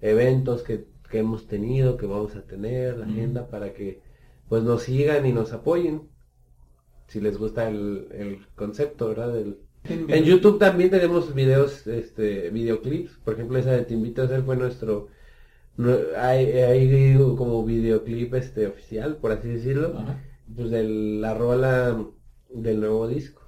eventos 0.00 0.62
que, 0.62 0.84
que 1.14 1.20
hemos 1.20 1.46
tenido, 1.46 1.96
que 1.96 2.06
vamos 2.06 2.34
a 2.34 2.42
tener, 2.42 2.98
la 2.98 3.06
agenda 3.06 3.46
para 3.46 3.72
que 3.72 4.00
pues 4.48 4.64
nos 4.64 4.82
sigan 4.82 5.24
y 5.26 5.32
nos 5.32 5.52
apoyen. 5.52 6.08
Si 7.06 7.20
les 7.20 7.38
gusta 7.38 7.68
el, 7.68 8.08
el 8.10 8.46
concepto, 8.56 9.06
¿verdad? 9.10 9.32
Del- 9.32 9.58
en 9.84 10.24
YouTube 10.24 10.58
también 10.58 10.90
tenemos 10.90 11.32
videos, 11.32 11.86
este, 11.86 12.50
videoclips. 12.50 13.12
Por 13.24 13.34
ejemplo, 13.34 13.58
esa 13.58 13.70
de 13.70 13.84
Te 13.84 13.94
invito 13.94 14.22
a 14.22 14.24
hacer 14.24 14.42
fue 14.42 14.56
nuestro, 14.56 15.06
nue- 15.78 16.16
hay, 16.16 16.46
hay 16.46 17.14
como 17.36 17.64
videoclip 17.64 18.34
este 18.34 18.66
oficial, 18.66 19.18
por 19.18 19.30
así 19.30 19.46
decirlo 19.50 19.96
Ajá. 19.96 20.20
pues 20.56 20.68
de 20.72 20.82
la 20.82 21.32
rola 21.34 21.96
del 22.52 22.80
nuevo 22.80 23.06
disco 23.06 23.42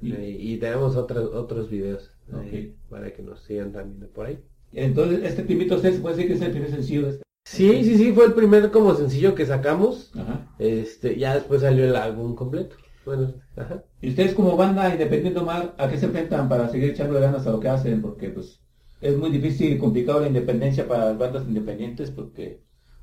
Y- 0.00 0.12
Eh, 0.14 0.30
y 0.40 0.56
tenemos 0.56 0.96
otros 0.96 1.34
otros 1.34 1.68
videos 1.68 2.10
ahí 2.32 2.74
Ok. 2.80 2.90
para 2.90 3.12
que 3.12 3.22
nos 3.22 3.42
sigan 3.42 3.70
también 3.72 4.10
por 4.14 4.24
ahí 4.26 4.38
Entonces, 4.72 5.20
este 5.24 5.42
Timito 5.42 5.78
se 5.78 5.92
puede 5.92 6.16
decir 6.16 6.28
que 6.30 6.36
es 6.36 6.42
el 6.42 6.50
primer 6.52 6.70
sencillo 6.70 7.08
este. 7.08 7.22
sí 7.44 7.84
sí 7.84 7.96
sí 7.96 8.12
fue 8.12 8.26
el 8.26 8.34
primer 8.34 8.70
como 8.70 8.94
sencillo 8.94 9.34
que 9.34 9.46
sacamos 9.46 10.10
Ajá. 10.16 10.48
este 10.58 11.16
ya 11.18 11.34
después 11.34 11.60
salió 11.62 11.84
el 11.84 11.96
álbum 11.96 12.34
completo 12.34 12.76
bueno 13.04 13.34
ajá 13.56 13.84
¿Y 14.00 14.08
ustedes 14.10 14.34
como 14.34 14.56
banda 14.56 14.90
independiente, 14.92 15.38
Omar, 15.40 15.74
a 15.78 15.88
qué 15.88 15.96
se 15.98 16.06
enfrentan 16.06 16.48
para 16.48 16.68
seguir 16.68 16.90
echando 16.90 17.20
ganas 17.20 17.46
a 17.46 17.50
lo 17.50 17.60
que 17.60 17.68
hacen? 17.68 18.02
Porque 18.02 18.30
pues 18.30 18.60
es 19.00 19.16
muy 19.16 19.30
difícil 19.30 19.72
y 19.72 19.78
complicado 19.78 20.20
la 20.20 20.26
independencia 20.28 20.88
para 20.88 21.06
las 21.06 21.18
bandas 21.18 21.44
independientes 21.46 22.10
porque 22.10 22.62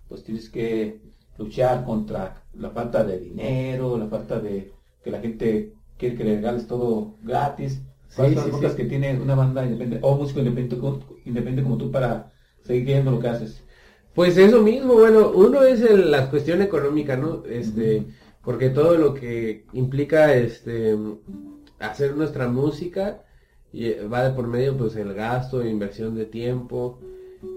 pues 0.09 0.23
tienes 0.23 0.49
que 0.49 1.01
luchar 1.37 1.85
contra 1.85 2.43
la 2.53 2.69
falta 2.71 3.03
de 3.03 3.19
dinero, 3.19 3.97
la 3.97 4.07
falta 4.07 4.39
de 4.39 4.73
que 5.03 5.11
la 5.11 5.19
gente 5.21 5.73
quiere 5.97 6.15
que 6.17 6.23
le 6.25 6.35
regales 6.35 6.67
todo 6.67 7.15
gratis. 7.23 7.81
¿Cuáles 8.15 8.33
Sí, 8.33 8.39
son 8.39 8.43
las 8.43 8.45
sí, 8.45 8.51
cosas 8.51 8.71
sí. 8.71 8.77
que 8.83 8.89
tiene 8.89 9.19
una 9.19 9.35
banda 9.35 9.63
independiente 9.65 10.05
o 10.07 10.15
músico 10.17 10.39
independiente, 10.39 10.77
como- 10.79 10.99
independiente 11.25 11.63
como 11.63 11.77
tú 11.77 11.91
para 11.91 12.31
seguir 12.63 12.85
viendo 12.85 13.11
lo 13.11 13.19
que 13.19 13.27
haces? 13.27 13.63
Pues 14.13 14.37
eso 14.37 14.61
mismo, 14.61 14.93
bueno, 14.95 15.31
uno 15.33 15.63
es 15.63 15.81
el- 15.81 16.11
la 16.11 16.29
cuestión 16.29 16.61
económica, 16.61 17.15
¿no? 17.15 17.43
Este, 17.45 18.05
porque 18.43 18.69
todo 18.69 18.97
lo 18.97 19.13
que 19.13 19.65
implica 19.73 20.33
este 20.35 20.97
hacer 21.79 22.15
nuestra 22.15 22.47
música 22.49 23.23
y, 23.71 23.85
eh, 23.87 24.07
va 24.07 24.23
de 24.27 24.33
por 24.35 24.47
medio 24.47 24.75
pues 24.77 24.95
el 24.95 25.13
gasto, 25.13 25.65
inversión 25.65 26.15
de 26.15 26.25
tiempo, 26.25 26.99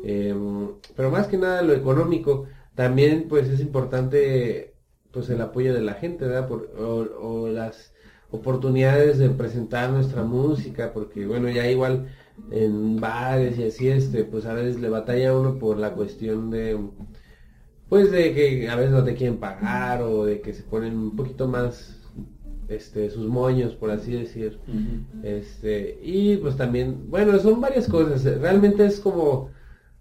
em, 0.04 0.68
pero 0.96 1.10
más 1.10 1.26
que 1.28 1.38
nada 1.38 1.62
lo 1.62 1.72
económico, 1.74 2.46
también 2.74 3.26
pues 3.28 3.48
es 3.48 3.60
importante 3.60 4.74
pues 5.10 5.28
el 5.30 5.40
apoyo 5.40 5.74
de 5.74 5.82
la 5.82 5.94
gente, 5.94 6.24
¿verdad? 6.26 6.48
Por- 6.48 6.70
o, 6.78 7.44
o 7.44 7.48
las 7.48 7.91
oportunidades 8.32 9.18
de 9.18 9.30
presentar 9.30 9.90
nuestra 9.90 10.24
música, 10.24 10.92
porque 10.92 11.26
bueno, 11.26 11.48
ya 11.50 11.70
igual 11.70 12.08
en 12.50 13.00
bares 13.00 13.58
y 13.58 13.64
así, 13.64 13.88
este, 13.88 14.24
pues 14.24 14.46
a 14.46 14.54
veces 14.54 14.80
le 14.80 14.88
batalla 14.88 15.36
uno 15.36 15.58
por 15.58 15.78
la 15.78 15.92
cuestión 15.92 16.50
de, 16.50 16.78
pues 17.88 18.10
de 18.10 18.34
que 18.34 18.68
a 18.68 18.76
veces 18.76 18.92
no 18.92 19.04
te 19.04 19.14
quieren 19.14 19.38
pagar 19.38 20.02
o 20.02 20.24
de 20.24 20.40
que 20.40 20.54
se 20.54 20.62
ponen 20.62 20.96
un 20.96 21.16
poquito 21.16 21.46
más, 21.46 22.00
este, 22.68 23.10
sus 23.10 23.28
moños, 23.28 23.74
por 23.74 23.90
así 23.90 24.12
decir. 24.12 24.58
Este, 25.22 25.98
y 26.02 26.38
pues 26.38 26.56
también, 26.56 27.10
bueno, 27.10 27.38
son 27.38 27.60
varias 27.60 27.86
cosas. 27.88 28.24
Realmente 28.40 28.86
es 28.86 28.98
como, 28.98 29.50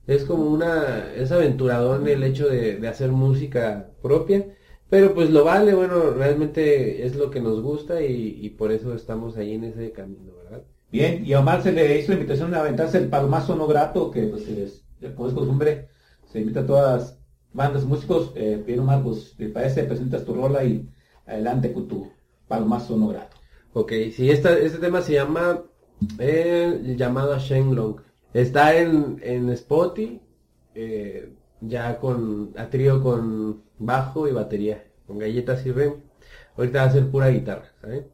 es 0.08 0.24
como 0.24 0.46
una, 0.46 1.14
es 1.16 1.32
aventuradón 1.32 2.08
el 2.08 2.24
hecho 2.24 2.48
de, 2.48 2.78
de 2.78 2.88
hacer 2.88 3.12
música 3.12 3.90
propia. 4.02 4.46
Pero 4.92 5.14
pues 5.14 5.30
lo 5.30 5.46
vale, 5.46 5.74
bueno, 5.74 6.12
realmente 6.12 7.06
es 7.06 7.16
lo 7.16 7.32
que 7.32 7.40
nos 7.40 7.62
gusta 7.62 8.02
y, 8.02 8.40
y 8.42 8.50
por 8.50 8.74
eso 8.74 8.94
estamos 8.94 9.38
ahí 9.38 9.54
en 9.54 9.64
ese 9.64 9.94
camino, 9.94 10.34
¿verdad? 10.44 10.64
Bien, 10.92 11.26
y 11.26 11.32
a 11.32 11.40
Omar 11.40 11.64
se 11.64 11.72
le 11.72 11.98
hizo 11.98 12.10
la 12.10 12.16
invitación 12.16 12.52
de 12.52 12.58
aventarse 12.58 12.98
el 12.98 13.08
palomazo 13.08 13.56
no 13.56 13.68
grato, 13.68 14.12
que 14.12 14.24
pues 14.24 14.46
es, 14.50 14.84
como 15.16 15.30
es 15.30 15.34
costumbre, 15.34 15.88
se 16.30 16.42
invita 16.42 16.60
a 16.60 16.66
todas 16.66 17.02
las 17.02 17.20
bandas 17.54 17.86
músicos. 17.86 18.34
Eh, 18.36 18.62
bien 18.68 18.82
Omar, 18.82 19.02
pues 19.02 19.34
te 19.38 19.48
parece, 19.48 19.86
presentas 19.86 20.26
tu 20.26 20.34
rola 20.34 20.62
y 20.66 20.86
adelante 21.26 21.72
con 21.72 21.88
tu 21.88 22.12
palomazo 22.50 22.98
no 22.98 23.08
grato. 23.08 23.38
Ok, 23.72 23.94
sí, 24.14 24.30
esta, 24.30 24.60
este 24.60 24.80
tema 24.80 25.02
se 25.02 25.14
llama 25.14 25.64
eh, 26.20 26.96
llamado 26.98 27.40
Shenlong. 27.40 27.96
Está 28.34 28.76
en, 28.78 29.22
en 29.24 29.50
Spotify, 29.52 30.20
eh, 30.76 31.32
ya 31.62 31.98
con, 31.98 32.52
a 32.58 32.70
trío 32.70 33.02
con 33.02 33.71
bajo 33.82 34.28
y 34.28 34.32
batería, 34.32 34.84
con 35.08 35.20
galletas 35.20 35.66
y 35.66 35.72
rem. 35.72 35.96
Ahorita 36.58 36.82
va 36.82 36.86
a 36.86 36.92
ser 36.92 37.10
pura 37.10 37.30
guitarra, 37.30 37.66
¿sabes? 37.82 38.06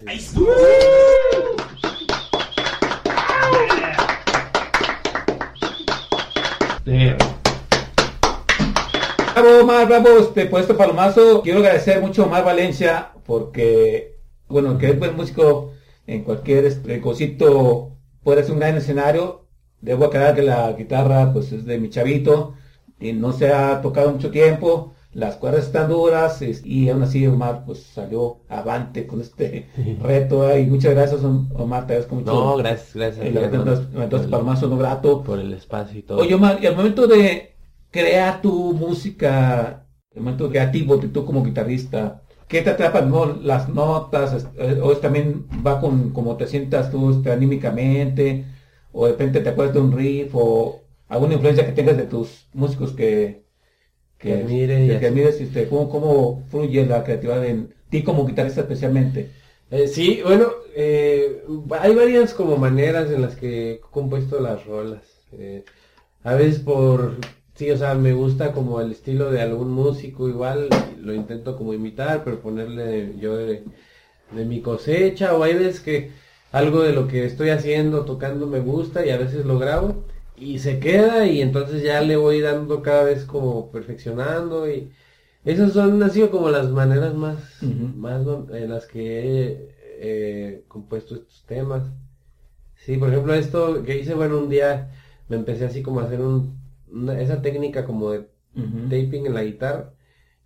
Gracias. 0.00 0.34
Este, 6.86 7.16
Bravo, 9.34 9.60
Omar, 9.62 9.86
bravo, 9.86 10.08
este, 10.18 10.46
por 10.46 10.60
este 10.60 10.74
palomazo. 10.74 11.42
Quiero 11.42 11.60
agradecer 11.60 12.00
mucho 12.00 12.22
a 12.22 12.26
Omar 12.26 12.44
Valencia 12.44 13.12
porque, 13.24 14.16
bueno, 14.48 14.76
que 14.78 14.88
es 14.88 14.98
buen 14.98 15.16
músico 15.16 15.72
en 16.06 16.24
cualquier 16.24 16.64
este, 16.64 17.00
cosito, 17.00 17.96
puede 18.22 18.42
ser 18.42 18.52
un 18.52 18.60
gran 18.60 18.76
escenario. 18.76 19.46
Debo 19.80 20.06
aclarar 20.06 20.34
que 20.34 20.42
la 20.42 20.72
guitarra, 20.72 21.32
pues, 21.32 21.52
es 21.52 21.64
de 21.64 21.78
mi 21.78 21.90
chavito 21.90 22.54
y 22.98 23.12
no 23.12 23.32
se 23.32 23.52
ha 23.52 23.80
tocado 23.80 24.10
mucho 24.12 24.30
tiempo. 24.30 24.94
Las 25.12 25.34
cuerdas 25.36 25.66
están 25.66 25.88
duras 25.90 26.40
y 26.64 26.88
aún 26.88 27.02
así 27.02 27.26
Omar, 27.26 27.64
pues, 27.66 27.82
salió 27.82 28.38
avante 28.48 29.06
con 29.08 29.20
este 29.20 29.66
reto. 30.02 30.48
¿eh? 30.48 30.60
Y 30.60 30.66
muchas 30.66 30.92
gracias, 30.94 31.22
Omar, 31.24 31.86
te 31.86 31.94
agradezco 31.94 32.14
mucho. 32.14 32.32
No, 32.32 32.56
gracias, 32.56 32.94
gracias. 32.94 33.26
el 33.26 33.36
entonces, 33.36 33.86
el- 34.24 34.30
palomazo 34.30 34.68
no 34.68 34.78
grato. 34.78 35.22
Por 35.24 35.40
el 35.40 35.52
espacio 35.52 35.98
y 35.98 36.02
todo. 36.02 36.18
Oye, 36.20 36.34
Omar, 36.34 36.58
y 36.62 36.66
al 36.66 36.76
momento 36.76 37.06
de 37.08 37.54
crear 37.90 38.40
tu 38.40 38.72
música, 38.72 39.86
el 40.14 40.22
momento 40.22 40.48
creativo 40.48 40.96
de 40.96 41.08
tú 41.08 41.24
como 41.24 41.42
guitarrista, 41.42 42.22
¿qué 42.46 42.62
te 42.62 42.70
atrapan 42.70 43.10
no, 43.10 43.26
las 43.26 43.68
notas? 43.68 44.46
eh, 44.58 44.78
¿O 44.80 44.92
es 44.92 45.00
también 45.00 45.46
va 45.66 45.80
con 45.80 46.10
como 46.10 46.36
te 46.36 46.46
sientas 46.46 46.90
tú 46.92 47.10
este, 47.10 47.32
anímicamente? 47.32 48.44
¿O 48.92 49.06
de 49.06 49.12
repente 49.12 49.40
te 49.40 49.48
acuerdas 49.48 49.74
de 49.74 49.80
un 49.80 49.92
riff? 49.96 50.30
¿O 50.34 50.82
alguna 51.08 51.34
influencia 51.34 51.66
que 51.66 51.72
tengas 51.72 51.96
de 51.96 52.04
tus 52.04 52.46
músicos 52.52 52.92
que, 52.92 53.44
Que 54.20 54.32
admire 54.34 54.84
y 54.84 54.88
que, 54.88 54.98
que 54.98 55.06
así. 55.06 55.06
admires? 55.06 55.40
Este, 55.40 55.68
¿cómo, 55.68 55.88
¿Cómo 55.90 56.44
fluye 56.50 56.86
la 56.86 57.02
creatividad 57.04 57.44
en- 57.46 57.74
ti 57.90 58.02
como 58.04 58.26
guitarrista 58.26 58.60
especialmente. 58.62 59.30
Eh, 59.70 59.86
sí, 59.88 60.20
bueno, 60.24 60.48
eh, 60.74 61.42
hay 61.70 61.94
varias 61.94 62.34
como 62.34 62.56
maneras 62.56 63.10
en 63.10 63.22
las 63.22 63.36
que 63.36 63.72
he 63.74 63.80
compuesto 63.80 64.40
las 64.40 64.64
rolas. 64.66 65.02
Eh, 65.32 65.64
a 66.24 66.34
veces 66.34 66.60
por, 66.60 67.16
sí, 67.54 67.70
o 67.70 67.76
sea, 67.76 67.94
me 67.94 68.12
gusta 68.14 68.52
como 68.52 68.80
el 68.80 68.92
estilo 68.92 69.30
de 69.30 69.40
algún 69.42 69.70
músico 69.70 70.28
igual, 70.28 70.68
lo 71.00 71.14
intento 71.14 71.56
como 71.56 71.74
imitar, 71.74 72.24
pero 72.24 72.40
ponerle 72.40 73.14
yo 73.18 73.36
de, 73.36 73.64
de 74.32 74.44
mi 74.44 74.60
cosecha, 74.62 75.34
o 75.36 75.42
hay 75.44 75.54
veces 75.54 75.80
que 75.80 76.10
algo 76.52 76.82
de 76.82 76.92
lo 76.92 77.06
que 77.08 77.24
estoy 77.24 77.50
haciendo, 77.50 78.04
tocando 78.04 78.46
me 78.46 78.60
gusta 78.60 79.04
y 79.06 79.10
a 79.10 79.18
veces 79.18 79.44
lo 79.46 79.58
grabo 79.58 80.04
y 80.40 80.58
se 80.58 80.80
queda 80.80 81.26
y 81.26 81.40
entonces 81.42 81.82
ya 81.82 82.00
le 82.00 82.16
voy 82.16 82.40
dando 82.40 82.82
cada 82.82 83.04
vez 83.04 83.24
como 83.24 83.70
perfeccionando 83.70 84.70
y 84.70 84.92
esas 85.44 85.72
son 85.72 86.02
han 86.02 86.10
sido 86.10 86.30
como 86.30 86.50
las 86.50 86.70
maneras 86.70 87.14
más, 87.14 87.38
más 87.92 88.26
en 88.52 88.70
las 88.70 88.86
que 88.86 89.20
he 89.20 89.76
eh, 90.00 90.64
compuesto 90.68 91.16
estos 91.16 91.44
temas. 91.46 91.84
Sí, 92.76 92.96
por 92.98 93.10
ejemplo 93.10 93.34
esto 93.34 93.82
que 93.84 93.98
hice, 93.98 94.14
bueno, 94.14 94.38
un 94.38 94.50
día 94.50 94.92
me 95.28 95.36
empecé 95.36 95.66
así 95.66 95.82
como 95.82 96.00
a 96.00 96.04
hacer 96.04 96.20
un, 96.22 96.58
una- 96.92 97.20
esa 97.20 97.42
técnica 97.42 97.86
como 97.86 98.10
de 98.12 98.28
taping 98.88 99.26
en 99.26 99.34
la 99.34 99.44
guitarra. 99.44 99.94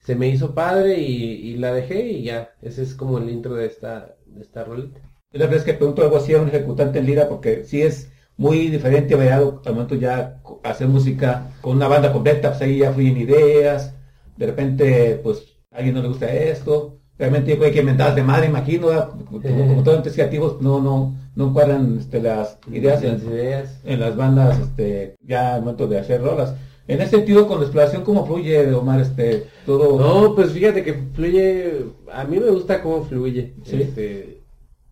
Se 0.01 0.15
me 0.17 0.29
hizo 0.29 0.55
padre 0.55 0.99
y, 1.01 1.15
y 1.53 1.57
la 1.57 1.73
dejé 1.75 2.09
y 2.11 2.25
ya. 2.25 2.55
Ese 2.63 2.83
es 2.83 2.95
como 2.95 3.19
el 3.19 3.31
intro 3.31 3.55
de 3.55 3.67
esta, 3.67 4.17
de 4.27 4.43
esta 4.43 4.65
rolita. 4.65 5.01
Es 5.33 5.41
la 5.41 5.47
vez 5.47 5.65
que 5.65 5.75
pregunto 5.75 6.03
algo 6.03 6.17
así 6.19 6.35
a 6.35 6.43
un 6.43 6.49
ejecutante 6.49 6.99
en 6.99 7.07
lira 7.07 7.29
porque 7.29 7.65
sí 7.65 7.83
es 7.83 8.11
muy 8.37 8.69
diferente, 8.69 9.15
variado 9.15 9.63
al 9.65 9.73
momento 9.73 9.95
ya 9.95 10.41
hacer 10.63 10.89
música 10.89 11.53
con 11.61 11.77
una 11.77 11.89
banda 11.89 12.13
completa, 12.13 12.51
pues 12.51 12.63
ahí 12.63 12.79
ya 12.79 12.93
fluyen 12.93 13.17
ideas, 13.17 13.95
de 14.37 14.47
repente 14.47 15.21
pues 15.23 15.45
a 15.71 15.77
alguien 15.77 15.95
no 15.95 16.03
le 16.03 16.09
gusta 16.09 16.33
esto, 16.33 16.99
realmente 17.19 17.59
hay 17.63 17.73
que 17.73 17.81
inventar 17.81 18.15
de 18.15 18.23
madre, 18.23 18.47
imagino, 18.47 18.89
como, 19.27 19.41
como 19.41 19.83
todos 19.83 19.99
entes 19.99 20.15
creativos 20.15 20.61
no, 20.61 20.81
no, 20.81 21.15
no 21.35 21.49
encuadran 21.49 21.99
este, 21.99 22.21
las 22.21 22.59
ideas 22.71 23.03
las 23.03 23.23
en, 23.23 23.29
ideas. 23.29 23.81
en 23.85 24.01
las 24.01 24.17
bandas 24.17 24.59
este, 24.59 25.17
ya 25.21 25.55
al 25.55 25.61
momento 25.61 25.87
de 25.87 25.99
hacer 25.99 26.23
rolas. 26.23 26.55
En 26.87 27.01
ese 27.01 27.13
sentido, 27.13 27.49
con 27.49 27.61
la 27.61 27.65
exploración, 27.65 28.05
¿cómo 28.05 28.27
fluye, 28.27 28.71
Omar? 28.75 29.01
Este, 29.01 29.47
todo... 29.65 29.99
No, 29.99 30.35
pues 30.35 30.53
fíjate 30.53 30.83
que 30.83 30.93
fluye, 31.15 31.87
a 32.13 32.25
mí 32.25 32.39
me 32.39 32.51
gusta 32.51 32.83
cómo 32.83 33.05
fluye. 33.05 33.55
Sí. 33.65 33.81
Este, 33.81 34.34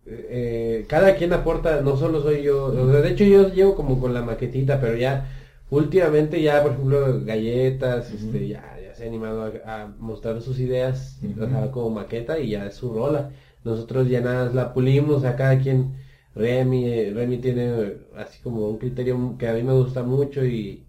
eh, 0.05 0.85
cada 0.87 1.15
quien 1.15 1.33
aporta, 1.33 1.81
no 1.81 1.97
solo 1.97 2.21
soy 2.21 2.43
yo, 2.43 2.65
o 2.65 2.91
sea, 2.91 3.01
de 3.01 3.09
hecho 3.09 3.23
yo 3.25 3.49
llevo 3.53 3.75
como 3.75 3.99
con 3.99 4.13
la 4.13 4.21
maquetita, 4.21 4.79
pero 4.79 4.95
ya 4.95 5.29
últimamente 5.69 6.41
ya, 6.41 6.61
por 6.61 6.73
ejemplo, 6.73 7.21
galletas, 7.23 8.11
este, 8.11 8.47
ya, 8.47 8.79
ya 8.81 8.93
se 8.95 9.03
ha 9.03 9.07
animado 9.07 9.51
a, 9.65 9.83
a 9.83 9.87
mostrar 9.87 10.41
sus 10.41 10.59
ideas, 10.59 11.19
o 11.39 11.47
sea, 11.47 11.71
como 11.71 11.89
maqueta 11.91 12.39
y 12.39 12.49
ya 12.49 12.65
es 12.67 12.75
su 12.75 12.93
rola. 12.93 13.31
Nosotros 13.63 14.07
ya 14.09 14.21
nada 14.21 14.51
la 14.53 14.73
pulimos, 14.73 15.23
a 15.23 15.35
cada 15.35 15.57
quien, 15.59 15.95
Remy, 16.35 16.85
eh, 16.87 17.11
Remy 17.13 17.37
tiene 17.39 17.63
eh, 17.81 17.97
así 18.17 18.39
como 18.41 18.69
un 18.69 18.77
criterio 18.77 19.35
que 19.37 19.47
a 19.47 19.53
mí 19.53 19.63
me 19.63 19.73
gusta 19.73 20.03
mucho 20.03 20.45
y, 20.45 20.85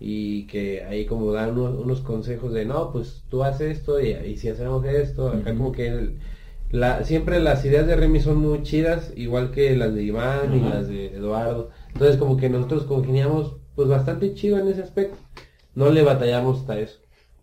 y 0.00 0.46
que 0.46 0.82
ahí 0.84 1.04
como 1.06 1.32
dan 1.32 1.50
unos, 1.58 1.74
unos 1.78 2.00
consejos 2.02 2.52
de 2.52 2.64
no, 2.64 2.92
pues 2.92 3.24
tú 3.28 3.42
haces 3.42 3.78
esto 3.78 4.00
y, 4.00 4.10
y 4.12 4.36
si 4.36 4.48
hacemos 4.48 4.84
esto, 4.84 5.28
acá 5.30 5.54
como 5.56 5.72
que 5.72 5.88
el- 5.88 6.18
la, 6.70 7.04
siempre 7.04 7.40
las 7.40 7.64
ideas 7.64 7.86
de 7.86 7.96
Remy 7.96 8.20
son 8.20 8.38
muy 8.38 8.62
chidas, 8.62 9.12
igual 9.16 9.50
que 9.50 9.74
las 9.76 9.94
de 9.94 10.02
Iván 10.02 10.54
y 10.54 10.60
las 10.60 10.88
de 10.88 11.06
Eduardo. 11.06 11.70
Entonces 11.92 12.16
como 12.16 12.36
que 12.36 12.50
nosotros 12.50 12.84
congeniamos 12.84 13.56
pues 13.74 13.88
bastante 13.88 14.34
chido 14.34 14.58
en 14.58 14.68
ese 14.68 14.82
aspecto. 14.82 15.16
No 15.74 15.90
le 15.90 16.02
batallamos 16.02 16.60
hasta 16.60 16.78
eso. 16.78 16.98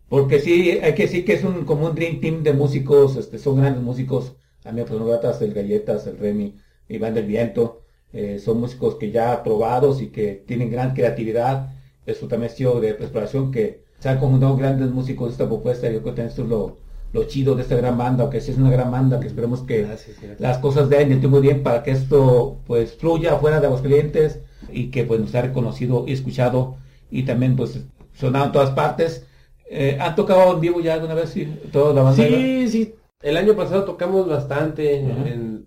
Porque 0.09 0.39
sí, 0.39 0.71
hay 0.71 0.93
que 0.93 1.03
decir 1.03 1.25
que 1.25 1.33
es 1.33 1.43
un 1.43 1.65
como 1.65 1.87
un 1.87 1.95
dream 1.95 2.19
team 2.19 2.43
de 2.43 2.53
músicos, 2.53 3.15
este, 3.15 3.39
son 3.39 3.57
grandes 3.57 3.81
músicos, 3.81 4.35
también 4.61 4.87
pues 4.87 4.99
Novatas, 4.99 5.41
el 5.41 5.53
Galletas, 5.53 6.05
el 6.07 6.17
Remy, 6.17 6.55
Iván 6.89 7.15
del 7.15 7.25
Viento, 7.25 7.81
eh, 8.13 8.39
son 8.39 8.59
músicos 8.59 8.95
que 8.95 9.11
ya 9.11 9.43
probados 9.43 10.01
y 10.01 10.07
que 10.09 10.43
tienen 10.45 10.69
gran 10.69 10.93
creatividad, 10.93 11.73
eso 12.05 12.27
también 12.27 12.51
sido 12.51 12.79
de 12.79 12.91
exploración 12.91 13.51
que 13.51 13.83
se 13.99 14.09
han 14.09 14.19
conjuntado 14.19 14.55
grandes 14.55 14.91
músicos 14.91 15.29
de 15.29 15.31
esta 15.31 15.47
propuesta, 15.47 15.89
yo 15.89 16.01
creo 16.03 16.15
que 16.15 16.25
esto 16.25 16.43
es 16.43 16.49
lo, 16.49 16.77
lo 17.13 17.23
chido 17.25 17.55
de 17.55 17.61
esta 17.61 17.75
gran 17.75 17.97
banda, 17.97 18.29
que 18.29 18.41
sí 18.41 18.51
es 18.51 18.57
una 18.57 18.69
gran 18.69 18.91
banda, 18.91 19.19
que 19.19 19.27
esperemos 19.27 19.61
que 19.61 19.83
gracias. 19.83 20.17
las 20.39 20.57
cosas 20.57 20.89
den 20.89 21.11
el 21.11 21.19
tiempo 21.19 21.39
bien 21.39 21.63
para 21.63 21.81
que 21.83 21.91
esto 21.91 22.59
pues 22.65 22.93
fluya 22.95 23.37
fuera 23.37 23.61
de 23.61 23.69
los 23.69 23.81
clientes 23.81 24.39
y 24.69 24.91
que 24.91 25.05
pues 25.05 25.19
nos 25.19 25.33
ha 25.35 25.41
reconocido 25.41 26.05
y 26.07 26.13
escuchado 26.13 26.77
y 27.09 27.23
también 27.23 27.55
pues 27.55 27.79
sonado 28.13 28.45
en 28.45 28.51
todas 28.51 28.71
partes. 28.71 29.25
Eh, 29.69 29.97
¿Han 29.99 30.15
tocado 30.15 30.53
en 30.53 30.61
vivo 30.61 30.81
ya 30.81 30.95
alguna 30.95 31.13
vez? 31.13 31.29
Sí, 31.29 31.45
toda 31.71 31.93
la 31.93 32.01
banda. 32.03 32.23
Sí, 32.23 32.67
sí. 32.69 32.95
El 33.21 33.37
año 33.37 33.55
pasado 33.55 33.83
tocamos 33.83 34.27
bastante. 34.27 34.97
En, 34.99 35.65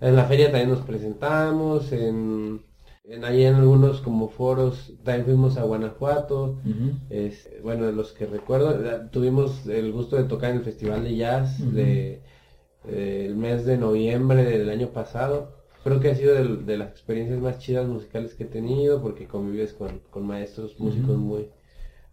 en 0.00 0.16
la 0.16 0.24
feria 0.24 0.46
también 0.50 0.70
nos 0.70 0.80
presentamos. 0.80 1.92
En, 1.92 2.60
en 3.10 3.24
ahí 3.24 3.44
en 3.44 3.56
algunos 3.56 4.00
como 4.00 4.28
foros 4.28 4.92
también 5.04 5.26
fuimos 5.26 5.56
a 5.56 5.64
Guanajuato. 5.64 6.56
Es, 7.10 7.48
bueno, 7.62 7.86
de 7.86 7.92
los 7.92 8.12
que 8.12 8.26
recuerdo, 8.26 8.70
eh, 8.84 9.08
tuvimos 9.10 9.66
el 9.66 9.92
gusto 9.92 10.16
de 10.16 10.24
tocar 10.24 10.50
en 10.50 10.58
el 10.58 10.64
Festival 10.64 11.02
de 11.02 11.16
Jazz 11.16 11.60
Ujú. 11.60 11.70
de, 11.72 12.22
eh, 12.88 13.24
el 13.26 13.34
mes 13.36 13.64
de 13.64 13.76
noviembre 13.76 14.44
del 14.44 14.70
año 14.70 14.88
pasado. 14.88 15.58
Creo 15.82 15.98
que 15.98 16.10
ha 16.10 16.14
sido 16.14 16.34
de, 16.34 16.76
las 16.76 16.90
experiencias 16.90 17.40
más 17.40 17.58
chidas 17.58 17.88
musicales 17.88 18.34
que 18.34 18.44
he 18.44 18.46
tenido 18.46 19.02
porque 19.02 19.26
convives 19.26 19.72
con, 19.72 20.00
con 20.10 20.26
maestros 20.26 20.78
músicos 20.78 21.16
muy 21.16 21.48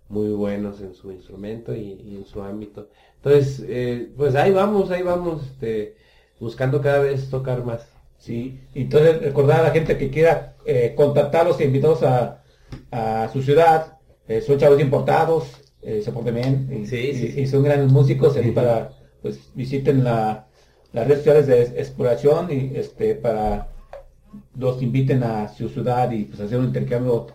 muy 0.10 0.30
buenos 0.30 0.80
en 0.82 0.93
su 0.93 1.12
instrumento 1.12 1.76
y, 1.76 2.00
y 2.02 2.16
en 2.16 2.26
su 2.26 2.41
ámbito. 2.41 2.89
Entonces, 3.18 3.64
eh, 3.68 4.10
pues 4.16 4.36
ahí 4.36 4.52
vamos, 4.52 4.89
ahí 4.89 5.04
vamos, 5.04 5.43
este, 5.43 5.98
buscando 6.39 6.82
cada 6.82 7.00
vez 7.00 7.30
tocar 7.30 7.66
más. 7.66 7.97
Sí, 8.18 8.59
entonces 8.74 9.22
recordar 9.22 9.59
a 9.61 9.63
la 9.63 9.72
gente 9.72 9.97
que 9.97 10.09
quiera 10.09 10.55
eh, 10.65 10.93
contactarlos 10.95 11.59
e 11.59 11.65
invitarlos 11.65 12.03
a, 12.03 12.43
a 12.91 13.30
su 13.32 13.41
ciudad, 13.41 13.97
eh, 14.28 14.41
son 14.41 14.57
chavos 14.57 14.82
importados, 14.82 15.45
eh, 15.82 16.01
se 16.03 16.11
portan 16.11 16.36
bien 16.36 16.68
y, 16.72 16.86
Sí, 16.88 17.13
sí, 17.13 17.26
y- 17.28 17.32
sí. 17.32 17.41
y 17.41 17.47
son 17.47 17.63
grandes 17.63 17.91
músicos 17.91 18.36
y 18.38 18.43
Sí. 18.43 18.51
para 18.51 18.91
pues 19.22 19.51
visiten 19.55 20.03
la, 20.03 20.47
las 20.93 21.07
redes 21.07 21.20
sociales 21.20 21.47
de 21.47 21.61
exploración 21.80 22.47
y 22.51 22.72
este 22.76 23.15
para 23.15 23.70
los 24.55 24.82
inviten 24.82 25.24
a 25.24 25.47
su 25.47 25.70
ciudad 25.70 26.11
y 26.11 26.26
pues 26.26 26.39
hacer 26.41 26.59
un 26.59 26.65
intercambio 26.65 27.28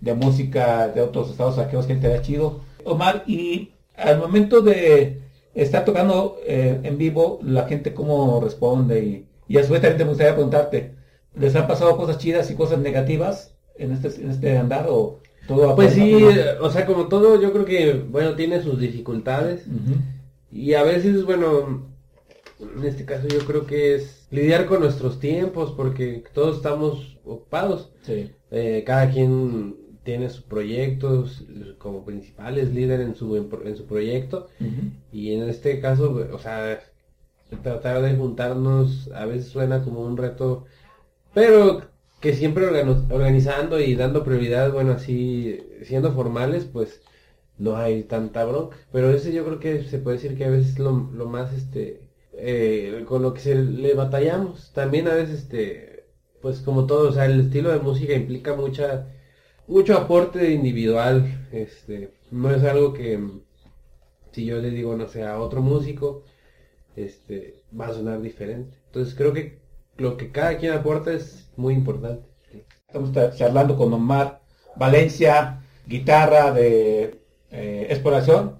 de 0.00 0.14
música 0.14 0.88
de 0.88 1.00
otros 1.02 1.30
estados 1.30 1.58
a 1.58 1.62
aquellos 1.62 1.86
gente 1.86 2.08
de 2.08 2.20
chido. 2.22 2.60
Omar, 2.84 3.24
y 3.26 3.72
al 3.96 4.18
momento 4.18 4.62
de 4.62 5.20
estar 5.54 5.84
tocando 5.84 6.38
eh, 6.46 6.80
en 6.82 6.96
vivo, 6.98 7.38
la 7.42 7.66
gente 7.66 7.92
cómo 7.94 8.40
responde 8.40 9.04
y, 9.04 9.26
y 9.50 9.58
a 9.58 9.64
su 9.64 9.72
vez 9.72 9.82
también 9.82 9.98
te 9.98 10.04
gustaría 10.04 10.34
preguntarte, 10.34 10.94
¿les 11.34 11.56
han 11.56 11.66
pasado 11.66 11.96
cosas 11.96 12.18
chidas 12.18 12.48
y 12.52 12.54
cosas 12.54 12.78
negativas 12.78 13.52
en 13.74 13.90
este, 13.90 14.22
en 14.22 14.30
este 14.30 14.56
andar 14.56 14.86
o 14.88 15.18
todo 15.48 15.74
Pues 15.74 15.94
sí, 15.94 16.14
o 16.60 16.70
sea, 16.70 16.86
como 16.86 17.08
todo, 17.08 17.42
yo 17.42 17.52
creo 17.52 17.64
que, 17.64 17.94
bueno, 17.94 18.36
tiene 18.36 18.62
sus 18.62 18.78
dificultades 18.78 19.64
y 20.52 20.74
a 20.74 20.84
veces, 20.84 21.24
bueno, 21.24 21.88
en 22.60 22.84
este 22.84 23.04
caso 23.04 23.26
yo 23.26 23.40
creo 23.40 23.66
que 23.66 23.96
es 23.96 24.28
lidiar 24.30 24.66
con 24.66 24.82
nuestros 24.82 25.18
tiempos 25.18 25.72
porque 25.72 26.22
todos 26.32 26.58
estamos 26.58 27.18
ocupados. 27.24 27.90
Sí. 28.02 28.30
Eh, 28.52 28.84
cada 28.86 29.10
quien 29.10 29.74
tiene 30.04 30.30
sus 30.30 30.42
proyectos 30.42 31.44
como 31.78 32.04
principales 32.04 32.72
líder 32.72 33.00
en 33.00 33.16
su 33.16 33.36
en 33.36 33.76
su 33.76 33.84
proyecto. 33.86 34.46
Y 35.10 35.32
en 35.32 35.48
este 35.48 35.80
caso, 35.80 36.28
o 36.32 36.38
sea, 36.38 36.78
tratar 37.62 38.02
de 38.02 38.16
juntarnos 38.16 39.10
a 39.14 39.26
veces 39.26 39.48
suena 39.50 39.82
como 39.84 40.00
un 40.02 40.16
reto, 40.16 40.64
pero 41.34 41.82
que 42.20 42.34
siempre 42.34 42.66
organi- 42.70 43.10
organizando 43.12 43.80
y 43.80 43.94
dando 43.94 44.24
prioridad, 44.24 44.72
bueno, 44.72 44.92
así 44.92 45.60
siendo 45.82 46.12
formales, 46.12 46.66
pues 46.66 47.02
no 47.58 47.76
hay 47.76 48.04
tanta 48.04 48.44
bronca. 48.44 48.76
Pero 48.92 49.10
ese 49.10 49.32
yo 49.32 49.44
creo 49.44 49.60
que 49.60 49.84
se 49.84 49.98
puede 49.98 50.16
decir 50.18 50.36
que 50.36 50.44
a 50.46 50.50
veces 50.50 50.78
lo, 50.78 50.92
lo 51.14 51.26
más, 51.28 51.52
este, 51.54 52.00
eh, 52.34 53.04
con 53.08 53.22
lo 53.22 53.34
que 53.34 53.40
se 53.40 53.54
le 53.56 53.94
batallamos. 53.94 54.72
También 54.74 55.08
a 55.08 55.14
veces, 55.14 55.40
este, 55.42 56.04
pues 56.42 56.60
como 56.60 56.86
todo, 56.86 57.10
o 57.10 57.12
sea, 57.12 57.26
el 57.26 57.40
estilo 57.40 57.70
de 57.70 57.80
música 57.80 58.14
implica 58.14 58.54
mucha, 58.54 59.08
mucho 59.68 59.96
aporte 59.98 60.52
individual, 60.52 61.48
este, 61.52 62.12
no 62.30 62.50
es 62.52 62.64
algo 62.64 62.92
que 62.94 63.18
si 64.32 64.44
yo 64.46 64.58
le 64.58 64.70
digo, 64.70 64.96
no 64.96 65.08
sé, 65.08 65.24
a 65.24 65.38
otro 65.40 65.62
músico, 65.62 66.24
este, 67.04 67.62
va 67.78 67.88
a 67.88 67.92
sonar 67.94 68.20
diferente. 68.20 68.76
Entonces 68.86 69.14
creo 69.14 69.32
que 69.32 69.58
lo 69.96 70.16
que 70.16 70.30
cada 70.30 70.56
quien 70.58 70.72
aporta 70.72 71.12
es 71.12 71.48
muy 71.56 71.74
importante. 71.74 72.22
Estamos 72.86 73.12
ta- 73.12 73.32
charlando 73.34 73.76
con 73.76 73.92
Omar 73.92 74.40
Valencia, 74.76 75.60
guitarra 75.86 76.52
de 76.52 77.20
eh, 77.50 77.86
exploración. 77.90 78.58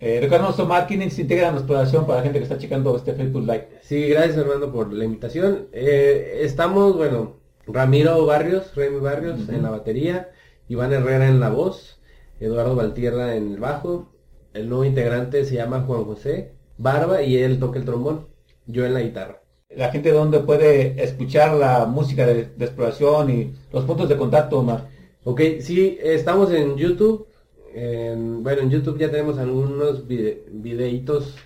Eh, 0.00 0.18
recordamos 0.20 0.58
Omar, 0.58 0.86
¿quiénes 0.86 1.14
se 1.14 1.22
integran 1.22 1.54
exploración 1.54 2.06
para 2.06 2.18
la 2.18 2.24
gente 2.24 2.38
que 2.38 2.44
está 2.44 2.58
checando 2.58 2.96
este 2.96 3.14
Facebook 3.14 3.42
Live? 3.42 3.68
Sí, 3.82 4.08
gracias 4.08 4.38
Armando 4.38 4.72
por 4.72 4.92
la 4.92 5.04
invitación. 5.04 5.68
Eh, 5.72 6.40
estamos, 6.42 6.96
bueno, 6.96 7.36
Ramiro 7.66 8.26
Barrios, 8.26 8.74
Remy 8.74 8.98
Barrios 8.98 9.40
Ujú. 9.42 9.52
en 9.52 9.62
la 9.62 9.70
batería, 9.70 10.30
Iván 10.68 10.92
Herrera 10.92 11.28
en 11.28 11.38
la 11.40 11.50
voz, 11.50 12.00
Eduardo 12.40 12.74
Valtierra 12.74 13.36
en 13.36 13.52
el 13.52 13.60
bajo, 13.60 14.08
el 14.54 14.68
nuevo 14.68 14.84
integrante 14.84 15.44
se 15.44 15.54
llama 15.54 15.84
Juan 15.86 16.04
José 16.04 16.52
Barba 16.78 17.22
y 17.22 17.36
él 17.36 17.58
toca 17.58 17.78
el 17.78 17.84
trombón. 17.84 18.26
yo 18.66 18.84
en 18.86 18.94
la 18.94 19.00
guitarra. 19.02 19.42
La 19.70 19.90
gente 19.90 20.12
donde 20.12 20.40
puede 20.40 21.02
escuchar 21.02 21.54
la 21.56 21.86
música 21.86 22.26
de, 22.26 22.46
de 22.56 22.64
exploración 22.64 23.30
y 23.30 23.52
los 23.72 23.84
puntos 23.84 24.08
de 24.08 24.16
contacto, 24.16 24.58
Omar. 24.60 24.88
Ok, 25.24 25.40
sí, 25.60 25.98
estamos 26.02 26.52
en 26.52 26.76
YouTube. 26.76 27.26
En- 27.74 28.42
bueno, 28.42 28.62
en 28.62 28.70
YouTube 28.70 28.98
ya 28.98 29.10
tenemos 29.10 29.38
algunos 29.38 30.06
vide- 30.06 30.42
videitos 30.50 31.36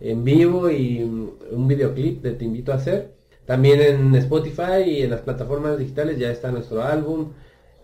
en 0.00 0.24
vivo 0.24 0.68
y 0.70 1.02
un 1.02 1.68
videoclip 1.68 2.22
de 2.22 2.32
Te 2.32 2.44
invito 2.44 2.72
a 2.72 2.76
hacer. 2.76 3.12
También 3.46 3.80
en 3.80 4.14
Spotify 4.16 4.82
y 4.86 5.02
en 5.02 5.10
las 5.10 5.20
plataformas 5.22 5.78
digitales 5.78 6.18
ya 6.18 6.30
está 6.30 6.50
nuestro 6.50 6.82
álbum. 6.82 7.32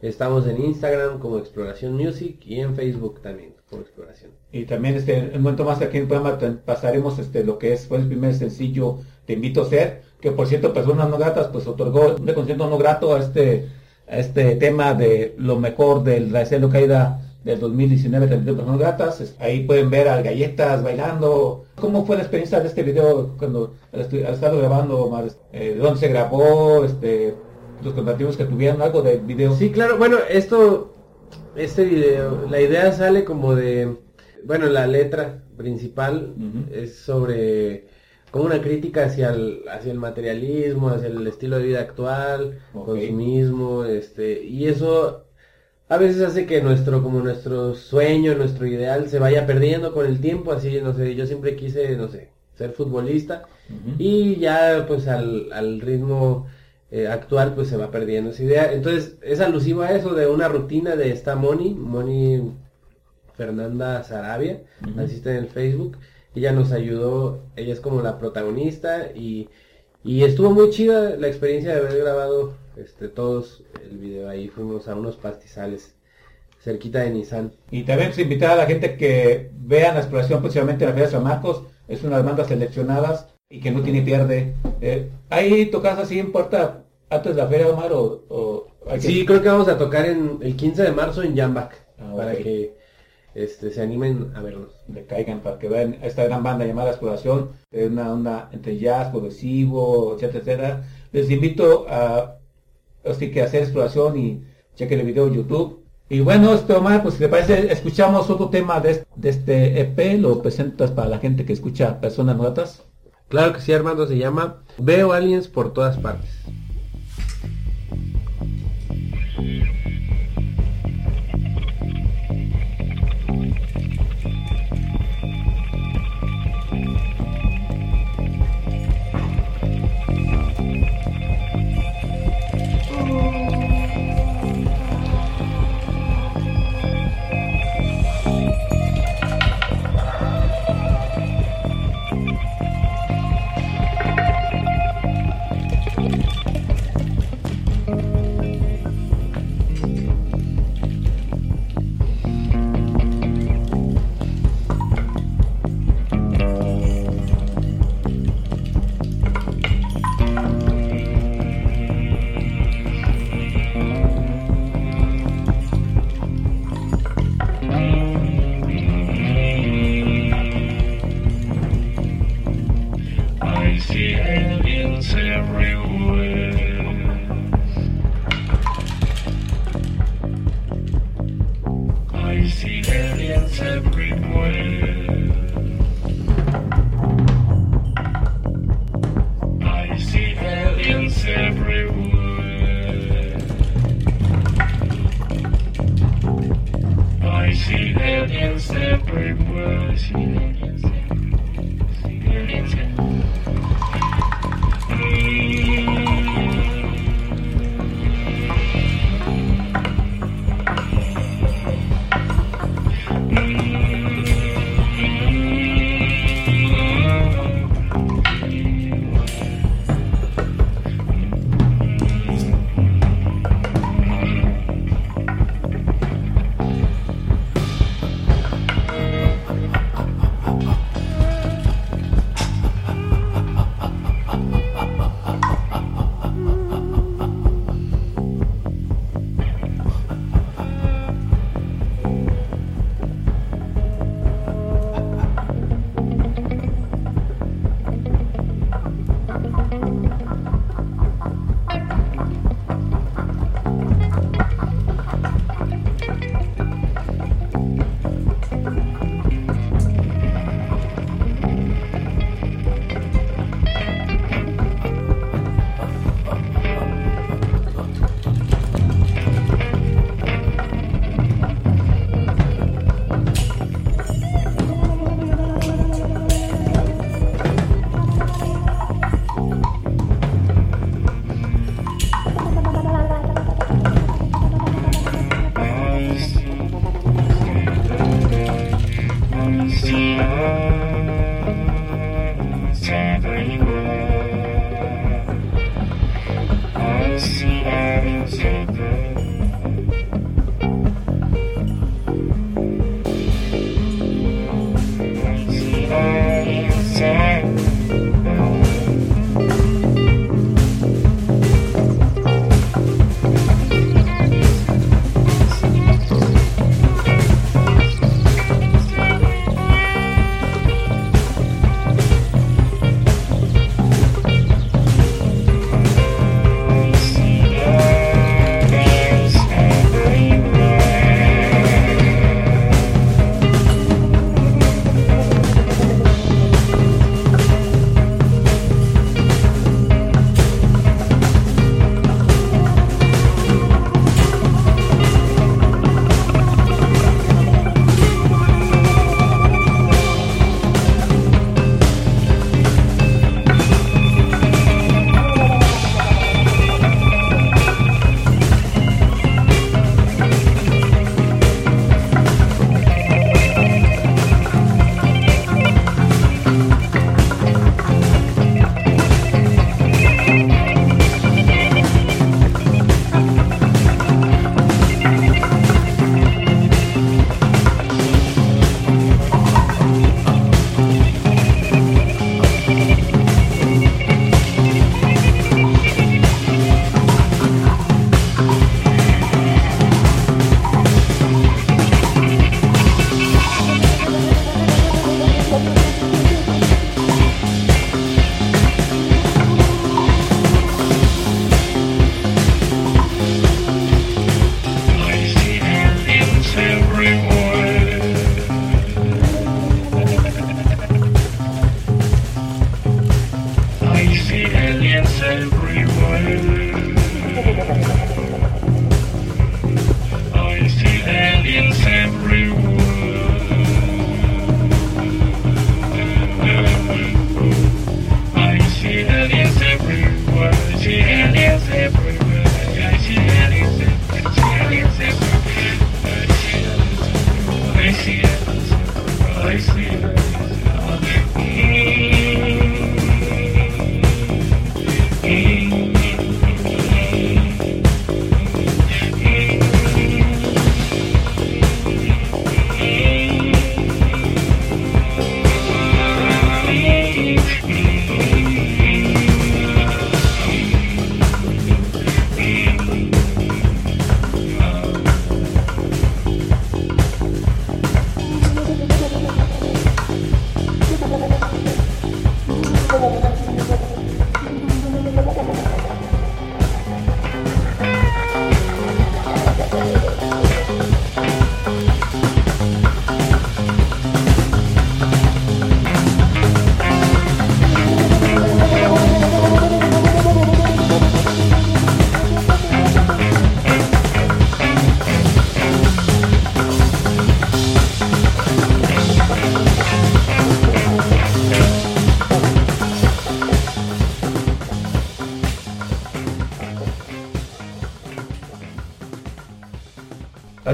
Estamos 0.03 0.47
en 0.47 0.63
Instagram 0.65 1.19
como 1.21 1.39
Exploración 1.39 1.95
Music 1.95 2.41
y 2.47 2.61
en 2.61 2.75
Facebook 2.77 3.21
también 3.23 3.55
como 3.71 3.83
Exploración. 3.83 4.33
Y 4.51 4.65
también 4.65 4.95
este, 4.95 5.19
en 5.19 5.37
un 5.37 5.43
momento 5.43 5.65
más 5.65 5.81
aquí 5.83 5.99
en 5.99 6.05
el 6.05 6.09
programa 6.09 6.39
pasaremos 6.65 7.19
este, 7.19 7.45
lo 7.45 7.59
que 7.59 7.73
es 7.75 7.87
fue 7.87 7.99
el 7.99 8.07
primer 8.07 8.35
sencillo 8.35 8.99
Te 9.27 9.35
invito 9.35 9.63
a 9.63 9.69
ser, 9.69 10.03
que 10.21 10.33
por 10.33 10.47
cierto 10.47 10.73
Personas 10.73 11.11
No 11.11 11.19
Gratas 11.19 11.49
pues 11.49 11.67
otorgó 11.67 12.17
un 12.17 12.27
reconocimiento 12.27 12.69
no 12.69 12.79
grato 12.79 13.15
a 13.15 13.21
este, 13.21 13.69
a 14.09 14.19
este 14.19 14.57
tema 14.57 14.95
de 14.95 15.35
lo 15.37 15.59
mejor 15.59 16.03
del 16.03 16.31
Raicedo 16.31 16.71
Caída 16.71 17.21
del 17.45 17.61
2019 17.61 18.27
de 18.27 18.37
Personas 18.39 18.67
No 18.67 18.79
Gratas. 18.79 19.35
Ahí 19.39 19.65
pueden 19.65 19.91
ver 19.91 20.09
a 20.09 20.23
Galletas 20.23 20.83
bailando. 20.83 21.67
¿Cómo 21.77 22.05
fue 22.07 22.17
la 22.17 22.23
experiencia 22.23 22.61
de 22.61 22.69
este 22.69 22.83
video 22.83 23.35
cuando 23.39 23.75
al, 23.93 24.01
al 24.01 24.35
estarlo 24.35 24.59
grabando, 24.59 25.05
Omar? 25.05 25.27
Eh, 25.53 25.75
¿De 25.75 25.77
dónde 25.77 26.01
se 26.01 26.09
grabó? 26.09 26.85
Este, 26.85 27.35
los 27.83 27.95
comparativos 27.95 28.37
que 28.37 28.45
tuvieron 28.45 28.83
algo 28.83 29.03
del 29.03 29.21
video. 29.21 29.55
Sí, 29.55 29.71
claro, 29.71 29.99
bueno, 29.99 30.19
esto, 30.29 30.93
este 31.57 31.85
video, 31.85 32.47
la 32.51 32.61
idea 32.61 32.93
sale 32.93 33.25
como 33.25 33.55
de, 33.55 33.97
bueno, 34.45 34.67
la 34.67 34.87
letra 34.87 35.43
principal 35.57 36.35
es 36.73 36.97
sobre 36.97 37.87
como 38.31 38.45
una 38.45 38.61
crítica 38.61 39.05
hacia 39.07 39.31
el, 39.31 39.63
hacia 39.71 39.91
el 39.91 39.99
materialismo, 39.99 40.91
hacia 40.91 41.09
el 41.09 41.27
estilo 41.27 41.59
de 41.59 41.65
vida 41.65 41.81
actual, 41.81 42.59
consumismo, 42.73 43.85
este, 43.85 44.43
y 44.45 44.67
eso 44.67 45.25
a 45.89 45.97
veces 45.97 46.23
hace 46.23 46.47
que 46.47 46.61
nuestro, 46.61 47.03
como 47.03 47.21
nuestro 47.21 47.75
sueño, 47.75 48.35
nuestro 48.35 48.67
ideal 48.67 49.09
se 49.09 49.19
vaya 49.19 49.47
perdiendo 49.47 49.93
con 49.95 50.07
el 50.07 50.21
tiempo, 50.21 50.53
así, 50.53 50.81
no 50.83 50.93
sé, 50.93 51.15
yo 51.15 51.27
siempre 51.27 51.57
quise, 51.57 51.97
no 51.97 52.09
sé, 52.09 52.29
ser 52.57 52.73
futbolista, 52.73 53.45
y 53.99 54.37
ya 54.37 54.85
pues 54.87 55.09
al, 55.09 55.53
al 55.53 55.81
ritmo 55.81 56.47
eh, 56.91 57.07
actual 57.07 57.55
pues 57.55 57.69
se 57.69 57.77
va 57.77 57.91
perdiendo 57.91 58.31
esa 58.31 58.43
idea. 58.43 58.73
Entonces 58.73 59.17
es 59.23 59.41
alusivo 59.41 59.83
a 59.83 59.93
eso 59.93 60.15
de 60.15 60.27
una 60.27 60.49
rutina 60.49 60.97
de 60.97 61.11
esta 61.13 61.37
Moni, 61.37 61.75
Moni 61.75 62.53
Fernanda 63.39 64.03
Sarabia, 64.05 64.61
Ujú. 64.87 65.01
así 65.01 65.15
está 65.15 65.31
en 65.31 65.37
el 65.39 65.49
Facebook. 65.49 65.97
Ella 66.35 66.53
nos 66.53 66.73
ayudó, 66.73 67.41
ella 67.57 67.73
es 67.73 67.81
como 67.81 68.03
la 68.03 68.19
protagonista 68.19 69.07
y, 69.15 69.49
y 70.05 70.25
estuvo 70.25 70.51
muy 70.51 70.69
chida 70.71 71.17
la 71.17 71.29
experiencia 71.29 71.73
de 71.73 71.79
haber 71.81 71.99
grabado 72.03 72.53
este 72.77 73.09
todos 73.09 73.63
el 73.91 73.97
video 73.97 74.29
ahí. 74.29 74.49
Fuimos 74.49 74.87
a 74.89 74.95
unos 74.95 75.17
pastizales 75.17 75.95
cerquita 76.61 76.99
de 77.01 77.11
Nissan. 77.11 77.53
Y 77.71 77.85
también 77.85 78.11
pues, 78.11 78.19
invitar 78.19 78.51
a 78.51 78.57
la 78.57 78.67
gente 78.67 78.97
que 78.97 79.51
vean 79.55 79.95
la 79.95 80.01
exploración 80.01 80.41
próximamente 80.41 80.85
en 80.85 80.91
la 80.91 80.95
Feria 80.95 81.07
de 81.07 81.13
San 81.13 81.25
Marcos. 81.25 81.63
Es 81.87 82.03
una 82.03 82.17
de 82.19 82.23
las 82.23 82.27
bandas 82.27 82.49
seleccionadas 82.49 83.27
y 83.49 83.61
que 83.61 83.71
no 83.71 83.81
tiene 83.83 84.03
pierde. 84.03 84.53
Eh, 84.81 85.09
¿Ahí 85.31 85.67
tocas 85.67 85.99
así 85.99 86.19
en 86.19 86.33
puerta 86.33 86.83
antes 87.09 87.35
de 87.35 87.43
la 87.43 87.49
feria, 87.49 87.69
Omar? 87.69 87.93
O, 87.95 88.25
o 88.29 88.67
hay 88.89 89.01
que- 89.01 89.07
Sí, 89.07 89.25
creo 89.25 89.41
que 89.43 89.49
vamos 89.49 89.69
a 89.69 89.79
tocar 89.79 90.05
en 90.07 90.39
el 90.43 90.55
15 90.57 90.83
de 90.83 90.93
marzo 90.93 91.23
en 91.23 91.35
Jambak 91.37 91.75
Ah, 91.99 92.13
para 92.17 92.37
que 92.37 92.75
este, 93.45 93.71
se 93.71 93.83
animen 93.83 94.33
a 94.35 94.43
vernos. 94.43 94.73
le 94.93 95.07
caigan 95.07 95.41
para 95.41 95.59
que 95.59 95.69
vean 95.69 95.99
esta 96.03 96.25
gran 96.25 96.43
banda 96.43 96.67
llamada 96.67 96.91
Exploración, 96.91 97.51
es 97.71 97.89
una 97.89 98.13
onda 98.13 98.49
entre 98.53 98.79
jazz, 98.79 99.09
progresivo, 99.11 100.15
etcétera, 100.15 100.39
etcétera. 100.41 100.85
Les 101.13 101.31
invito 101.31 101.87
a 101.89 102.39
así 103.05 103.31
que 103.31 103.43
hacer 103.43 103.63
exploración 103.63 104.19
y 104.19 104.45
chequen 104.75 105.01
el 105.01 105.07
video 105.07 105.29
en 105.29 105.35
YouTube. 105.35 105.85
Y 106.11 106.21
bueno, 106.21 106.55
este 106.55 106.73
Omar, 106.73 107.03
pues 107.03 107.15
si 107.15 107.21
te 107.21 107.29
parece, 107.29 107.71
escuchamos 107.73 108.31
otro 108.31 108.49
tema 108.49 108.81
de, 108.81 109.05
de 109.15 109.29
este 109.29 109.81
EP, 109.81 110.19
lo 110.19 110.41
presentas 110.43 110.91
para 110.91 111.09
la 111.09 111.19
gente 111.19 111.45
que 111.45 111.53
escucha 111.53 112.01
Personas 112.01 112.37
Notas. 112.37 112.83
Claro 113.29 113.53
que 113.53 113.61
sí, 113.61 113.73
Armando, 113.73 114.07
se 114.07 114.17
llama 114.17 114.63
Veo 114.79 115.13
aliens 115.13 115.49
por 115.49 115.73
todas 115.75 115.99
partes. 115.99 116.31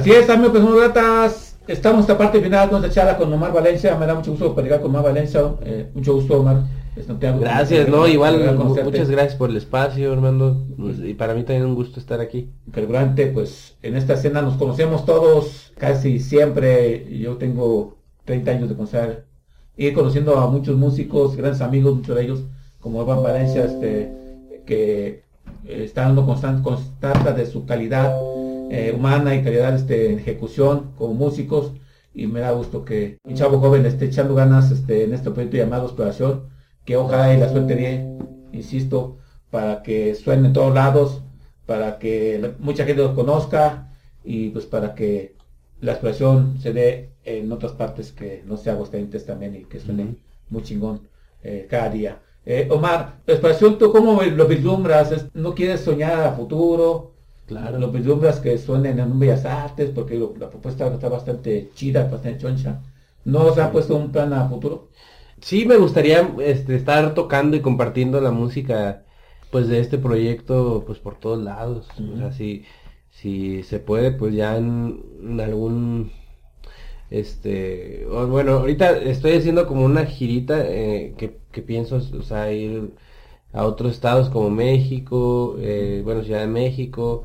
Así 0.04 0.12
es, 0.12 0.28
amigos, 0.28 0.50
pues 0.52 0.62
muy 0.64 0.76
gratas. 0.78 1.58
Estamos 1.66 2.00
en 2.00 2.00
esta 2.02 2.18
parte 2.18 2.38
final 2.42 2.68
esta 2.74 2.90
charla 2.90 3.16
con 3.16 3.32
Omar 3.32 3.54
Valencia. 3.54 3.96
Me 3.96 4.04
da 4.04 4.14
mucho 4.14 4.32
gusto 4.32 4.54
platicar 4.54 4.82
con 4.82 4.90
Omar 4.90 5.02
Valencia. 5.04 5.40
Eh, 5.62 5.88
mucho 5.94 6.12
gusto, 6.12 6.40
Omar. 6.40 6.58
Santiago. 7.06 7.40
Gracias, 7.40 7.88
no, 7.88 8.06
igual, 8.06 8.54
muchas 8.58 9.08
gracias 9.08 9.34
por 9.36 9.48
el 9.48 9.56
espacio, 9.56 10.12
Armando. 10.12 10.62
Pues, 10.76 10.98
Y 10.98 11.14
para 11.14 11.32
mí 11.32 11.42
también 11.42 11.64
un 11.64 11.74
gusto 11.74 12.00
estar 12.00 12.20
aquí. 12.20 12.50
Carburante, 12.70 13.28
pues 13.28 13.78
en 13.80 13.96
esta 13.96 14.12
escena 14.12 14.42
nos 14.42 14.58
conocemos 14.58 15.06
todos, 15.06 15.72
casi 15.78 16.20
siempre. 16.20 17.08
Yo 17.18 17.38
tengo 17.38 17.96
30 18.26 18.50
años 18.50 18.68
de 18.68 18.74
conocer, 18.76 19.24
ir 19.78 19.94
conociendo 19.94 20.36
a 20.38 20.48
muchos 20.50 20.76
músicos, 20.76 21.34
grandes 21.34 21.62
amigos, 21.62 21.96
muchos 21.96 22.14
de 22.14 22.24
ellos, 22.24 22.42
como 22.78 23.00
Evan 23.00 23.22
Valencia, 23.22 23.64
este, 23.64 24.12
que 24.66 25.24
eh, 25.66 25.84
está 25.84 26.02
dando 26.02 26.26
constan- 26.26 26.60
constata 26.62 27.32
de 27.32 27.46
su 27.46 27.64
calidad 27.64 28.14
eh, 28.70 28.92
humana 28.96 29.34
y 29.34 29.42
calidad 29.42 29.74
este, 29.74 30.14
ejecución 30.14 30.92
como 30.96 31.14
músicos. 31.14 31.72
Y 32.12 32.26
me 32.26 32.40
da 32.40 32.52
gusto 32.52 32.84
que 32.84 33.18
un 33.24 33.34
chavo 33.34 33.58
joven 33.58 33.86
esté 33.86 34.06
echando 34.06 34.34
ganas 34.34 34.70
este, 34.70 35.04
en 35.04 35.14
este 35.14 35.30
proyecto 35.30 35.56
llamado 35.56 35.86
Exploración, 35.86 36.48
que 36.84 36.96
ojalá 36.96 37.34
y 37.34 37.38
la 37.38 37.48
suerte 37.48 37.74
dé, 37.74 38.06
insisto, 38.52 39.18
para 39.50 39.82
que 39.82 40.14
suene 40.14 40.48
en 40.48 40.52
todos 40.52 40.74
lados, 40.74 41.22
para 41.66 41.98
que 41.98 42.54
mucha 42.60 42.84
gente 42.84 43.02
los 43.02 43.14
conozca 43.14 43.90
y 44.22 44.50
pues 44.50 44.66
para 44.66 44.94
que 44.94 45.34
la 45.80 45.92
exploración 45.92 46.58
se 46.60 46.72
dé 46.72 47.10
en 47.24 47.50
otras 47.52 47.72
partes 47.72 48.12
que 48.12 48.42
no 48.46 48.56
sea 48.56 48.74
Aguascalientes 48.74 49.26
también 49.26 49.54
y 49.56 49.64
que 49.64 49.80
suene 49.80 50.16
muy 50.50 50.62
chingón 50.62 51.08
eh, 51.42 51.66
cada 51.68 51.88
día. 51.90 52.20
Eh, 52.46 52.68
Omar, 52.70 53.20
la 53.26 53.32
exploración, 53.34 53.78
¿tú 53.78 53.90
cómo 53.90 54.22
lo 54.22 54.46
vislumbras? 54.46 55.26
¿No 55.34 55.54
quieres 55.54 55.80
soñar 55.80 56.20
a 56.20 56.32
futuro? 56.32 57.13
Claro. 57.46 57.78
Lo 57.78 57.90
vislumbras 57.90 58.40
que 58.40 58.58
suenen 58.58 58.98
en 58.98 59.12
un 59.12 59.18
Bellas 59.18 59.44
Artes 59.46 59.90
porque 59.90 60.16
lo- 60.18 60.34
la 60.36 60.50
propuesta 60.50 60.86
está 60.92 61.08
bastante 61.08 61.70
chida, 61.74 62.04
bastante 62.08 62.38
choncha. 62.38 62.82
¿No 63.24 63.52
se 63.54 63.62
ha 63.62 63.72
puesto 63.72 63.96
un 63.96 64.12
plan 64.12 64.32
a 64.34 64.48
futuro? 64.48 64.90
Sí, 65.40 65.66
me 65.66 65.76
gustaría 65.76 66.34
este, 66.40 66.74
estar 66.76 67.14
tocando 67.14 67.56
y 67.56 67.60
compartiendo 67.60 68.20
la 68.20 68.30
música 68.30 69.04
pues 69.50 69.68
de 69.68 69.80
este 69.80 69.98
proyecto 69.98 70.84
pues 70.86 70.98
por 70.98 71.16
todos 71.18 71.42
lados. 71.42 71.88
O 72.12 72.16
sea, 72.16 72.32
si, 72.32 72.64
si 73.10 73.62
se 73.62 73.78
puede 73.80 74.12
pues 74.12 74.34
ya 74.34 74.56
en, 74.56 75.02
en 75.22 75.40
algún 75.40 76.12
este 77.10 78.06
o- 78.10 78.26
bueno, 78.28 78.52
ahorita 78.54 78.98
estoy 78.98 79.32
haciendo 79.34 79.66
como 79.66 79.84
una 79.84 80.06
girita 80.06 80.64
eh, 80.68 81.14
que, 81.18 81.38
que 81.52 81.62
pienso 81.62 81.96
o 81.96 82.22
sea 82.22 82.52
ir 82.52 82.92
a 83.52 83.64
otros 83.66 83.92
estados 83.92 84.30
como 84.30 84.50
México, 84.50 85.56
eh, 85.60 86.02
bueno, 86.04 86.22
Ciudad 86.24 86.40
de 86.40 86.48
México, 86.48 87.24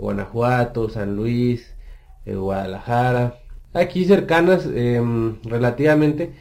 Guanajuato, 0.00 0.88
San 0.88 1.16
Luis, 1.16 1.76
eh, 2.24 2.34
Guadalajara, 2.34 3.40
aquí 3.72 4.04
cercanas 4.04 4.66
em, 4.66 5.40
relativamente 5.44 6.34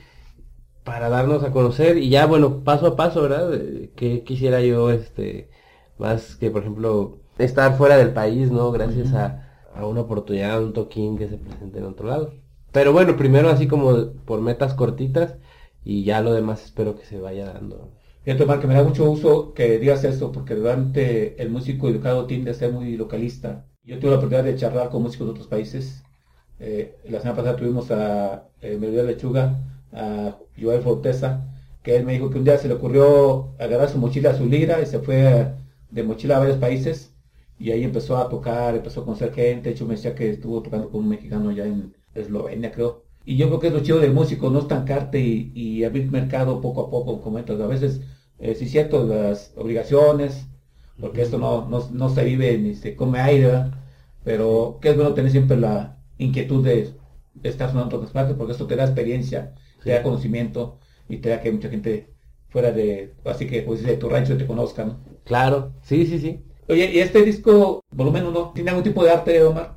para 0.83 1.09
darnos 1.09 1.43
a 1.43 1.51
conocer 1.51 1.97
y 1.97 2.09
ya 2.09 2.25
bueno 2.25 2.63
paso 2.63 2.87
a 2.87 2.95
paso 2.95 3.21
verdad 3.23 3.51
que 3.95 4.23
quisiera 4.23 4.61
yo 4.61 4.89
este 4.91 5.49
más 5.97 6.35
que 6.35 6.49
por 6.51 6.61
ejemplo 6.63 7.19
estar 7.37 7.77
fuera 7.77 7.97
del 7.97 8.13
país 8.13 8.51
no 8.51 8.71
gracias 8.71 9.13
a, 9.13 9.49
a 9.75 9.85
una 9.85 10.01
oportunidad 10.01 10.63
un 10.63 10.73
toquín 10.73 11.17
que 11.17 11.29
se 11.29 11.37
presente 11.37 11.79
en 11.79 11.85
otro 11.85 12.07
lado. 12.07 12.33
Pero 12.71 12.93
bueno 12.93 13.17
primero 13.17 13.49
así 13.49 13.67
como 13.67 14.13
por 14.25 14.41
metas 14.41 14.73
cortitas 14.73 15.35
y 15.83 16.03
ya 16.03 16.21
lo 16.21 16.33
demás 16.33 16.63
espero 16.63 16.95
que 16.97 17.05
se 17.05 17.19
vaya 17.19 17.45
dando 17.53 17.91
Fíjate, 18.23 18.43
Omar, 18.43 18.59
que 18.59 18.67
me 18.67 18.73
da 18.73 18.83
mucho 18.83 19.05
gusto 19.07 19.53
que 19.53 19.79
digas 19.79 20.03
esto, 20.03 20.31
porque 20.31 20.53
realmente 20.55 21.41
el 21.41 21.49
músico 21.49 21.89
educado 21.89 22.25
tiende 22.27 22.51
a 22.51 22.53
ser 22.53 22.71
muy 22.71 22.95
localista. 22.97 23.65
Yo 23.83 23.97
tuve 23.99 24.11
la 24.11 24.17
oportunidad 24.17 24.43
de 24.43 24.55
charlar 24.55 24.89
con 24.89 25.03
músicos 25.03 25.27
de 25.27 25.31
otros 25.31 25.47
países. 25.47 26.03
Eh, 26.59 26.97
la 27.05 27.19
semana 27.19 27.37
pasada 27.37 27.55
tuvimos 27.55 27.89
a 27.91 28.49
eh, 28.61 28.77
Melodía 28.77 29.03
Lechuga, 29.03 29.59
a 29.93 30.37
Joel 30.59 30.81
Forteza, 30.81 31.47
que 31.81 31.95
él 31.95 32.05
me 32.05 32.13
dijo 32.13 32.29
que 32.29 32.37
un 32.37 32.43
día 32.43 32.57
se 32.57 32.67
le 32.67 32.75
ocurrió 32.75 33.55
agarrar 33.57 33.89
su 33.89 33.97
mochila, 33.97 34.37
su 34.37 34.45
lira, 34.45 34.81
y 34.81 34.85
se 34.85 34.99
fue 34.99 35.53
de 35.89 36.03
mochila 36.03 36.37
a 36.37 36.39
varios 36.39 36.57
países, 36.57 37.13
y 37.57 37.71
ahí 37.71 37.83
empezó 37.83 38.17
a 38.17 38.29
tocar, 38.29 38.75
empezó 38.75 39.01
a 39.01 39.05
conocer 39.05 39.33
gente. 39.33 39.69
De 39.69 39.75
hecho, 39.75 39.85
me 39.85 39.95
decía 39.95 40.13
que 40.15 40.31
estuvo 40.31 40.61
tocando 40.61 40.89
con 40.89 41.01
un 41.01 41.09
mexicano 41.09 41.49
allá 41.49 41.65
en 41.65 41.95
Eslovenia, 42.13 42.71
creo. 42.71 43.08
Y 43.25 43.37
yo 43.37 43.47
creo 43.47 43.59
que 43.59 43.67
es 43.67 43.73
lo 43.73 43.81
chido 43.81 43.99
del 43.99 44.13
músico, 44.13 44.49
no 44.49 44.59
estancarte 44.59 45.19
y, 45.19 45.51
y 45.55 45.83
abrir 45.83 46.11
mercado 46.11 46.61
poco 46.61 46.81
a 46.81 46.89
poco, 46.89 47.21
comentas. 47.21 47.59
A 47.61 47.67
veces, 47.67 48.01
eh, 48.39 48.55
sí 48.55 48.65
es 48.65 48.71
cierto, 48.71 49.05
las 49.05 49.53
obligaciones, 49.55 50.47
porque 50.99 51.21
esto 51.21 51.37
no, 51.37 51.67
no, 51.69 51.89
no 51.91 52.09
se 52.09 52.23
vive 52.23 52.57
ni 52.57 52.75
se 52.75 52.95
come 52.95 53.19
aire, 53.19 53.47
¿verdad? 53.47 53.73
pero 54.23 54.79
que 54.81 54.89
es 54.89 54.95
bueno 54.95 55.13
tener 55.13 55.31
siempre 55.31 55.57
la 55.57 55.97
inquietud 56.17 56.63
de 56.65 56.93
estar 57.43 57.69
sonando 57.69 57.95
en 57.95 58.01
todas 58.01 58.13
partes, 58.13 58.35
porque 58.35 58.51
esto 58.53 58.67
te 58.67 58.75
da 58.75 58.83
experiencia, 58.85 59.55
te 59.83 59.91
da 59.91 60.03
conocimiento 60.03 60.79
y 61.07 61.17
te 61.17 61.29
da 61.29 61.41
que 61.41 61.51
mucha 61.51 61.69
gente 61.69 62.13
fuera 62.49 62.71
de, 62.71 63.15
así 63.25 63.47
que 63.47 63.61
pues 63.61 63.83
de 63.83 63.97
tu 63.97 64.09
rancho 64.09 64.37
te 64.37 64.47
conozca, 64.47 64.85
¿no? 64.85 64.99
claro 65.23 65.73
sí 65.83 66.05
sí 66.05 66.19
sí 66.19 66.43
Oye, 66.67 66.91
¿y 66.93 66.99
este 66.99 67.23
disco, 67.23 67.83
volumen 67.89 68.27
1, 68.27 68.51
tiene 68.53 68.69
algún 68.69 68.83
tipo 68.83 69.03
de 69.03 69.09
arte, 69.09 69.41
Omar? 69.41 69.73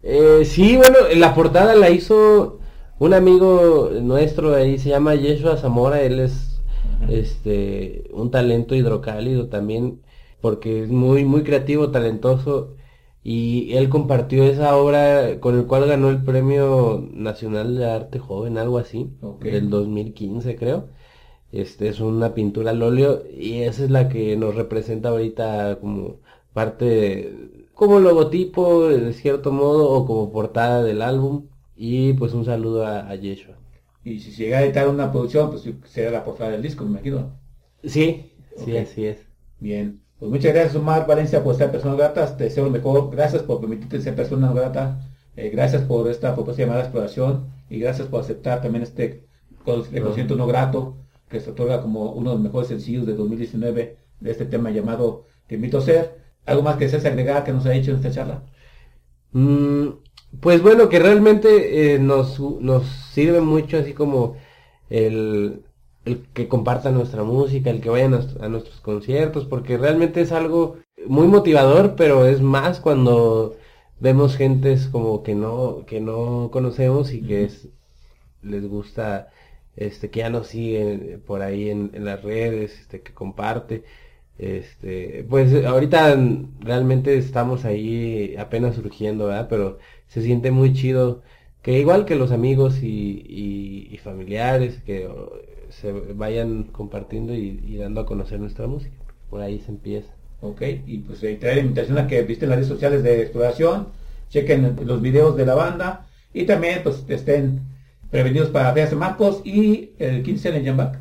Eh, 0.00 0.44
sí, 0.44 0.76
bueno, 0.76 0.98
la 1.16 1.34
portada 1.34 1.74
la 1.74 1.90
hizo 1.90 2.60
un 3.00 3.14
amigo 3.14 3.90
nuestro 4.00 4.54
ahí, 4.54 4.78
se 4.78 4.90
llama 4.90 5.14
Yeshua 5.16 5.56
Zamora, 5.56 6.02
él 6.02 6.20
es 6.20 6.60
este 7.08 8.04
un 8.12 8.30
talento 8.30 8.74
hidrocálido 8.74 9.48
también, 9.48 10.00
porque 10.40 10.82
es 10.84 10.90
muy, 10.90 11.24
muy 11.24 11.42
creativo, 11.42 11.90
talentoso, 11.90 12.76
y 13.24 13.72
él 13.74 13.88
compartió 13.88 14.44
esa 14.44 14.76
obra 14.76 15.40
con 15.40 15.58
el 15.58 15.66
cual 15.66 15.86
ganó 15.86 16.08
el 16.10 16.22
Premio 16.24 17.04
Nacional 17.12 17.76
de 17.76 17.86
Arte 17.90 18.18
Joven, 18.18 18.58
algo 18.58 18.78
así, 18.78 19.10
Ok. 19.22 19.44
del 19.44 19.70
2015 19.70 20.56
creo. 20.56 20.84
Este 21.52 21.88
es 21.88 22.00
una 22.00 22.34
pintura 22.34 22.70
al 22.72 22.82
óleo 22.82 23.22
y 23.36 23.62
esa 23.62 23.84
es 23.84 23.90
la 23.90 24.08
que 24.08 24.36
nos 24.36 24.54
representa 24.54 25.10
ahorita 25.10 25.78
como 25.80 26.16
parte, 26.52 26.84
de- 26.84 27.66
como 27.74 27.98
logotipo 28.00 28.88
de 28.88 29.12
cierto 29.14 29.52
modo 29.52 29.90
o 29.90 30.06
como 30.06 30.32
portada 30.32 30.82
del 30.84 31.02
álbum. 31.02 31.46
Y 31.82 32.12
pues 32.12 32.34
un 32.34 32.44
saludo 32.44 32.84
a, 32.86 33.08
a 33.08 33.14
Yeshua. 33.14 33.54
Y 34.04 34.18
si 34.20 34.32
llega 34.32 34.58
a 34.58 34.62
editar 34.64 34.86
una 34.86 35.10
producción, 35.10 35.48
pues 35.50 35.66
será 35.86 36.10
la 36.10 36.24
portada 36.24 36.50
del 36.50 36.60
disco, 36.60 36.84
me 36.84 36.90
imagino. 36.90 37.38
Sí, 37.82 38.32
sí, 38.62 38.72
Ok. 38.72 38.82
así 38.82 39.06
es. 39.06 39.20
Bien. 39.60 40.02
Pues 40.18 40.30
muchas 40.30 40.52
gracias, 40.52 40.76
Omar 40.76 41.06
Valencia, 41.06 41.42
por 41.42 41.54
ser 41.56 41.70
persona 41.70 41.94
grata. 41.94 42.36
Te 42.36 42.44
deseo 42.44 42.64
lo 42.66 42.70
mejor. 42.70 43.10
Gracias 43.10 43.42
por 43.44 43.60
permitirte 43.60 43.98
ser 44.02 44.14
persona 44.14 44.52
grata. 44.52 45.00
Eh, 45.36 45.48
gracias 45.48 45.80
por 45.84 46.06
esta 46.10 46.34
propuesta 46.34 46.62
llamada 46.62 46.82
exploración. 46.82 47.46
Y 47.70 47.78
gracias 47.78 48.08
por 48.08 48.20
aceptar 48.20 48.60
también 48.60 48.82
este 48.82 49.24
con- 49.64 49.90
reconocimiento 49.90 50.36
no 50.36 50.46
grato 50.46 50.98
que 51.30 51.40
se 51.40 51.50
otorga 51.50 51.80
como 51.80 52.12
uno 52.12 52.30
de 52.30 52.36
los 52.36 52.42
mejores 52.42 52.68
sencillos 52.68 53.06
de 53.06 53.14
2019 53.14 53.96
de 54.20 54.30
este 54.30 54.44
tema 54.44 54.70
llamado 54.70 55.24
Te 55.46 55.54
invito 55.54 55.78
a 55.78 55.80
ser. 55.80 56.20
¿Algo 56.44 56.62
más 56.62 56.76
que 56.76 56.84
desees 56.84 57.06
agregar 57.06 57.42
que 57.42 57.52
nos 57.54 57.64
ha 57.64 57.74
hecho 57.74 57.92
en 57.92 57.96
esta 57.96 58.10
charla? 58.10 58.42
Mm, 59.32 59.88
pues 60.40 60.62
bueno, 60.62 60.88
que 60.88 60.98
realmente 60.98 61.94
eh, 61.94 61.98
nos, 61.98 62.38
nos 62.40 62.86
sirve 63.12 63.40
mucho 63.40 63.78
así 63.78 63.92
como 63.94 64.36
el, 64.88 65.62
el 66.04 66.26
que 66.34 66.48
compartan 66.48 66.94
nuestra 66.94 67.24
música, 67.24 67.70
el 67.70 67.80
que 67.80 67.90
vayan 67.90 68.14
a, 68.14 68.20
a 68.44 68.48
nuestros 68.48 68.80
conciertos, 68.80 69.44
porque 69.46 69.76
realmente 69.78 70.20
es 70.20 70.32
algo 70.32 70.78
muy 71.06 71.26
motivador, 71.26 71.94
pero 71.96 72.26
es 72.26 72.40
más 72.40 72.80
cuando 72.80 73.56
vemos 74.00 74.36
gentes 74.36 74.88
como 74.88 75.22
que 75.22 75.34
no, 75.34 75.84
que 75.86 76.00
no 76.00 76.50
conocemos 76.52 77.12
y 77.12 77.22
que 77.22 77.44
es, 77.44 77.68
les 78.42 78.66
gusta, 78.68 79.30
este, 79.76 80.10
que 80.10 80.20
ya 80.20 80.30
nos 80.30 80.48
siguen 80.48 81.22
por 81.26 81.42
ahí 81.42 81.70
en, 81.70 81.90
en 81.94 82.04
las 82.04 82.22
redes, 82.22 82.78
este, 82.80 83.02
que 83.02 83.12
comparte. 83.14 83.84
Este, 84.38 85.24
pues 85.28 85.52
ahorita 85.66 86.16
realmente 86.60 87.18
estamos 87.18 87.64
ahí 87.66 88.36
apenas 88.38 88.74
surgiendo, 88.76 89.26
¿verdad? 89.26 89.48
Pero 89.50 89.78
se 90.10 90.22
siente 90.22 90.52
muy 90.52 90.74
chido 90.74 91.22
que 91.62 91.80
igual 91.80 92.06
que 92.06 92.16
los 92.16 92.32
amigos 92.32 92.82
y, 92.82 93.24
y- 93.28 93.88
y 93.94 93.98
familiares 93.98 94.82
que 94.86 95.08
se 95.70 95.92
vayan 95.92 96.64
compartiendo 96.64 97.34
y, 97.34 97.60
y 97.66 97.76
dando 97.76 98.00
a 98.02 98.06
conocer 98.06 98.40
nuestra 98.40 98.66
música. 98.66 98.96
Por 99.30 99.40
ahí 99.40 99.60
se 99.60 99.70
empieza. 99.70 100.12
Ok, 100.42 100.62
y 100.86 100.98
pues 100.98 101.20
reiterar 101.22 101.56
la 101.56 101.62
invitación 101.62 101.98
a 101.98 102.06
que 102.08 102.22
visiten 102.22 102.48
las 102.48 102.56
redes 102.58 102.68
sociales 102.68 103.02
de 103.02 103.20
exploración, 103.22 103.88
chequen 104.30 104.76
los 104.84 105.02
videos 105.02 105.36
de 105.36 105.46
la 105.46 105.54
banda 105.54 106.06
y 106.32 106.44
también 106.44 106.80
pues 106.82 107.04
estén 107.08 107.60
prevenidos 108.10 108.48
para 108.50 108.72
Feas 108.72 108.90
de 108.90 108.96
Marcos 108.96 109.42
y 109.44 109.92
el 109.98 110.22
15 110.22 110.48
en 110.56 110.64
Jambac. 110.64 110.98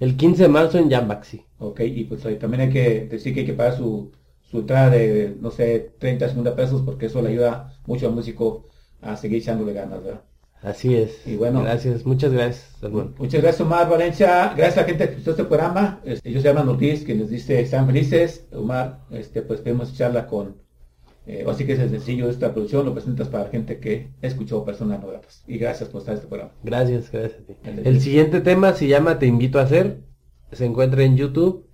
El 0.00 0.16
15 0.16 0.44
de 0.44 0.48
marzo 0.48 0.78
en 0.78 0.90
Jambak, 0.90 1.24
sí. 1.24 1.44
Ok, 1.58 1.80
y 1.80 2.04
pues 2.04 2.24
ahí 2.26 2.36
también 2.36 2.62
hay 2.62 2.70
que 2.70 3.06
decir 3.06 3.34
que 3.34 3.40
hay 3.40 3.46
que 3.46 3.52
pagar 3.54 3.76
su, 3.76 4.12
su 4.50 4.60
entrada 4.60 4.90
de, 4.90 5.36
no 5.40 5.50
sé, 5.50 5.92
30, 5.98 6.28
50 6.28 6.56
pesos 6.56 6.82
porque 6.82 7.06
eso 7.06 7.20
le 7.22 7.30
ayuda 7.30 7.74
mucho 7.86 8.06
al 8.06 8.14
músico 8.14 8.68
a 9.02 9.16
seguir 9.16 9.38
echándole 9.38 9.72
ganas, 9.72 10.02
¿verdad? 10.02 10.22
Así 10.62 10.94
es. 10.96 11.24
Y 11.26 11.36
bueno. 11.36 11.62
Gracias, 11.62 12.04
muchas 12.04 12.32
gracias, 12.32 12.76
Salmón. 12.80 13.14
Muchas 13.18 13.40
gracias 13.42 13.60
Omar 13.60 13.88
Valencia, 13.88 14.52
gracias 14.56 14.78
a 14.78 14.80
la 14.80 14.86
gente 14.88 15.04
que 15.04 15.10
escuchó 15.12 15.30
este 15.30 15.44
programa, 15.44 16.00
este, 16.04 16.32
yo 16.32 16.40
soy 16.40 16.50
Armando 16.50 16.72
Ortiz, 16.72 17.04
que 17.04 17.14
les 17.14 17.30
dice 17.30 17.60
están 17.60 17.86
felices, 17.86 18.46
Omar, 18.52 19.04
este, 19.12 19.42
pues 19.42 19.60
queremos 19.60 19.94
charla 19.96 20.26
con, 20.26 20.56
eh, 21.26 21.44
así 21.48 21.64
que 21.64 21.74
es 21.74 21.78
el 21.78 21.90
sencillo 21.90 22.24
de 22.26 22.32
esta 22.32 22.52
producción, 22.52 22.86
lo 22.86 22.92
presentas 22.92 23.28
para 23.28 23.48
gente 23.50 23.78
que 23.78 24.10
escuchó 24.20 24.64
personas 24.64 25.00
no 25.00 25.06
gratas, 25.08 25.44
y 25.46 25.58
gracias 25.58 25.90
por 25.90 26.00
estar 26.00 26.14
en 26.14 26.18
este 26.18 26.28
programa. 26.28 26.52
Gracias, 26.64 27.12
gracias 27.12 27.40
a 27.40 27.44
ti. 27.44 27.52
El- 27.64 27.86
El 27.86 28.00
siguiente 28.00 28.40
tema 28.40 28.72
se 28.72 28.88
llama 28.88 29.18
Te 29.20 29.26
invito 29.26 29.60
a 29.60 29.62
hacer. 29.62 30.00
Se 30.50 30.64
encuentra 30.64 31.04
en 31.04 31.16
YouTube 31.16 31.67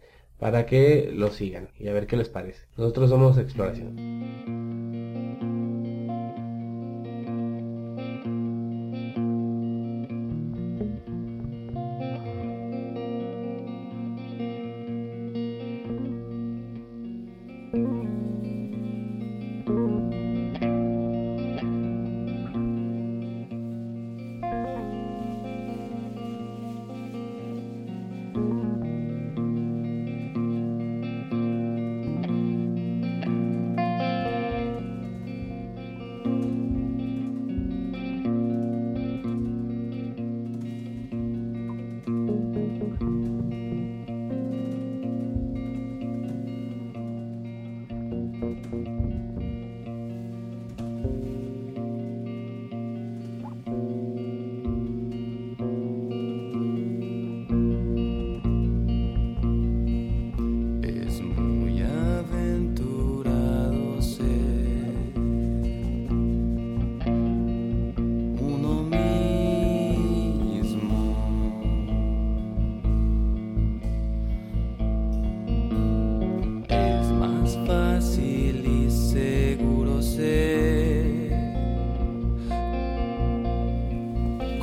para 0.45 0.67
que 0.67 1.11
lo 1.11 1.31
sigan 1.31 1.71
y 1.81 1.89
a 1.89 1.95
ver 1.95 2.07
qué 2.07 2.19
les 2.19 2.29
parece. 2.29 2.67
Nosotros 2.77 3.09
somos 3.09 3.39
Exploración. 3.39 4.84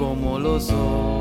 como 0.02 0.40
lo 0.40 0.60
soy. 0.60 1.21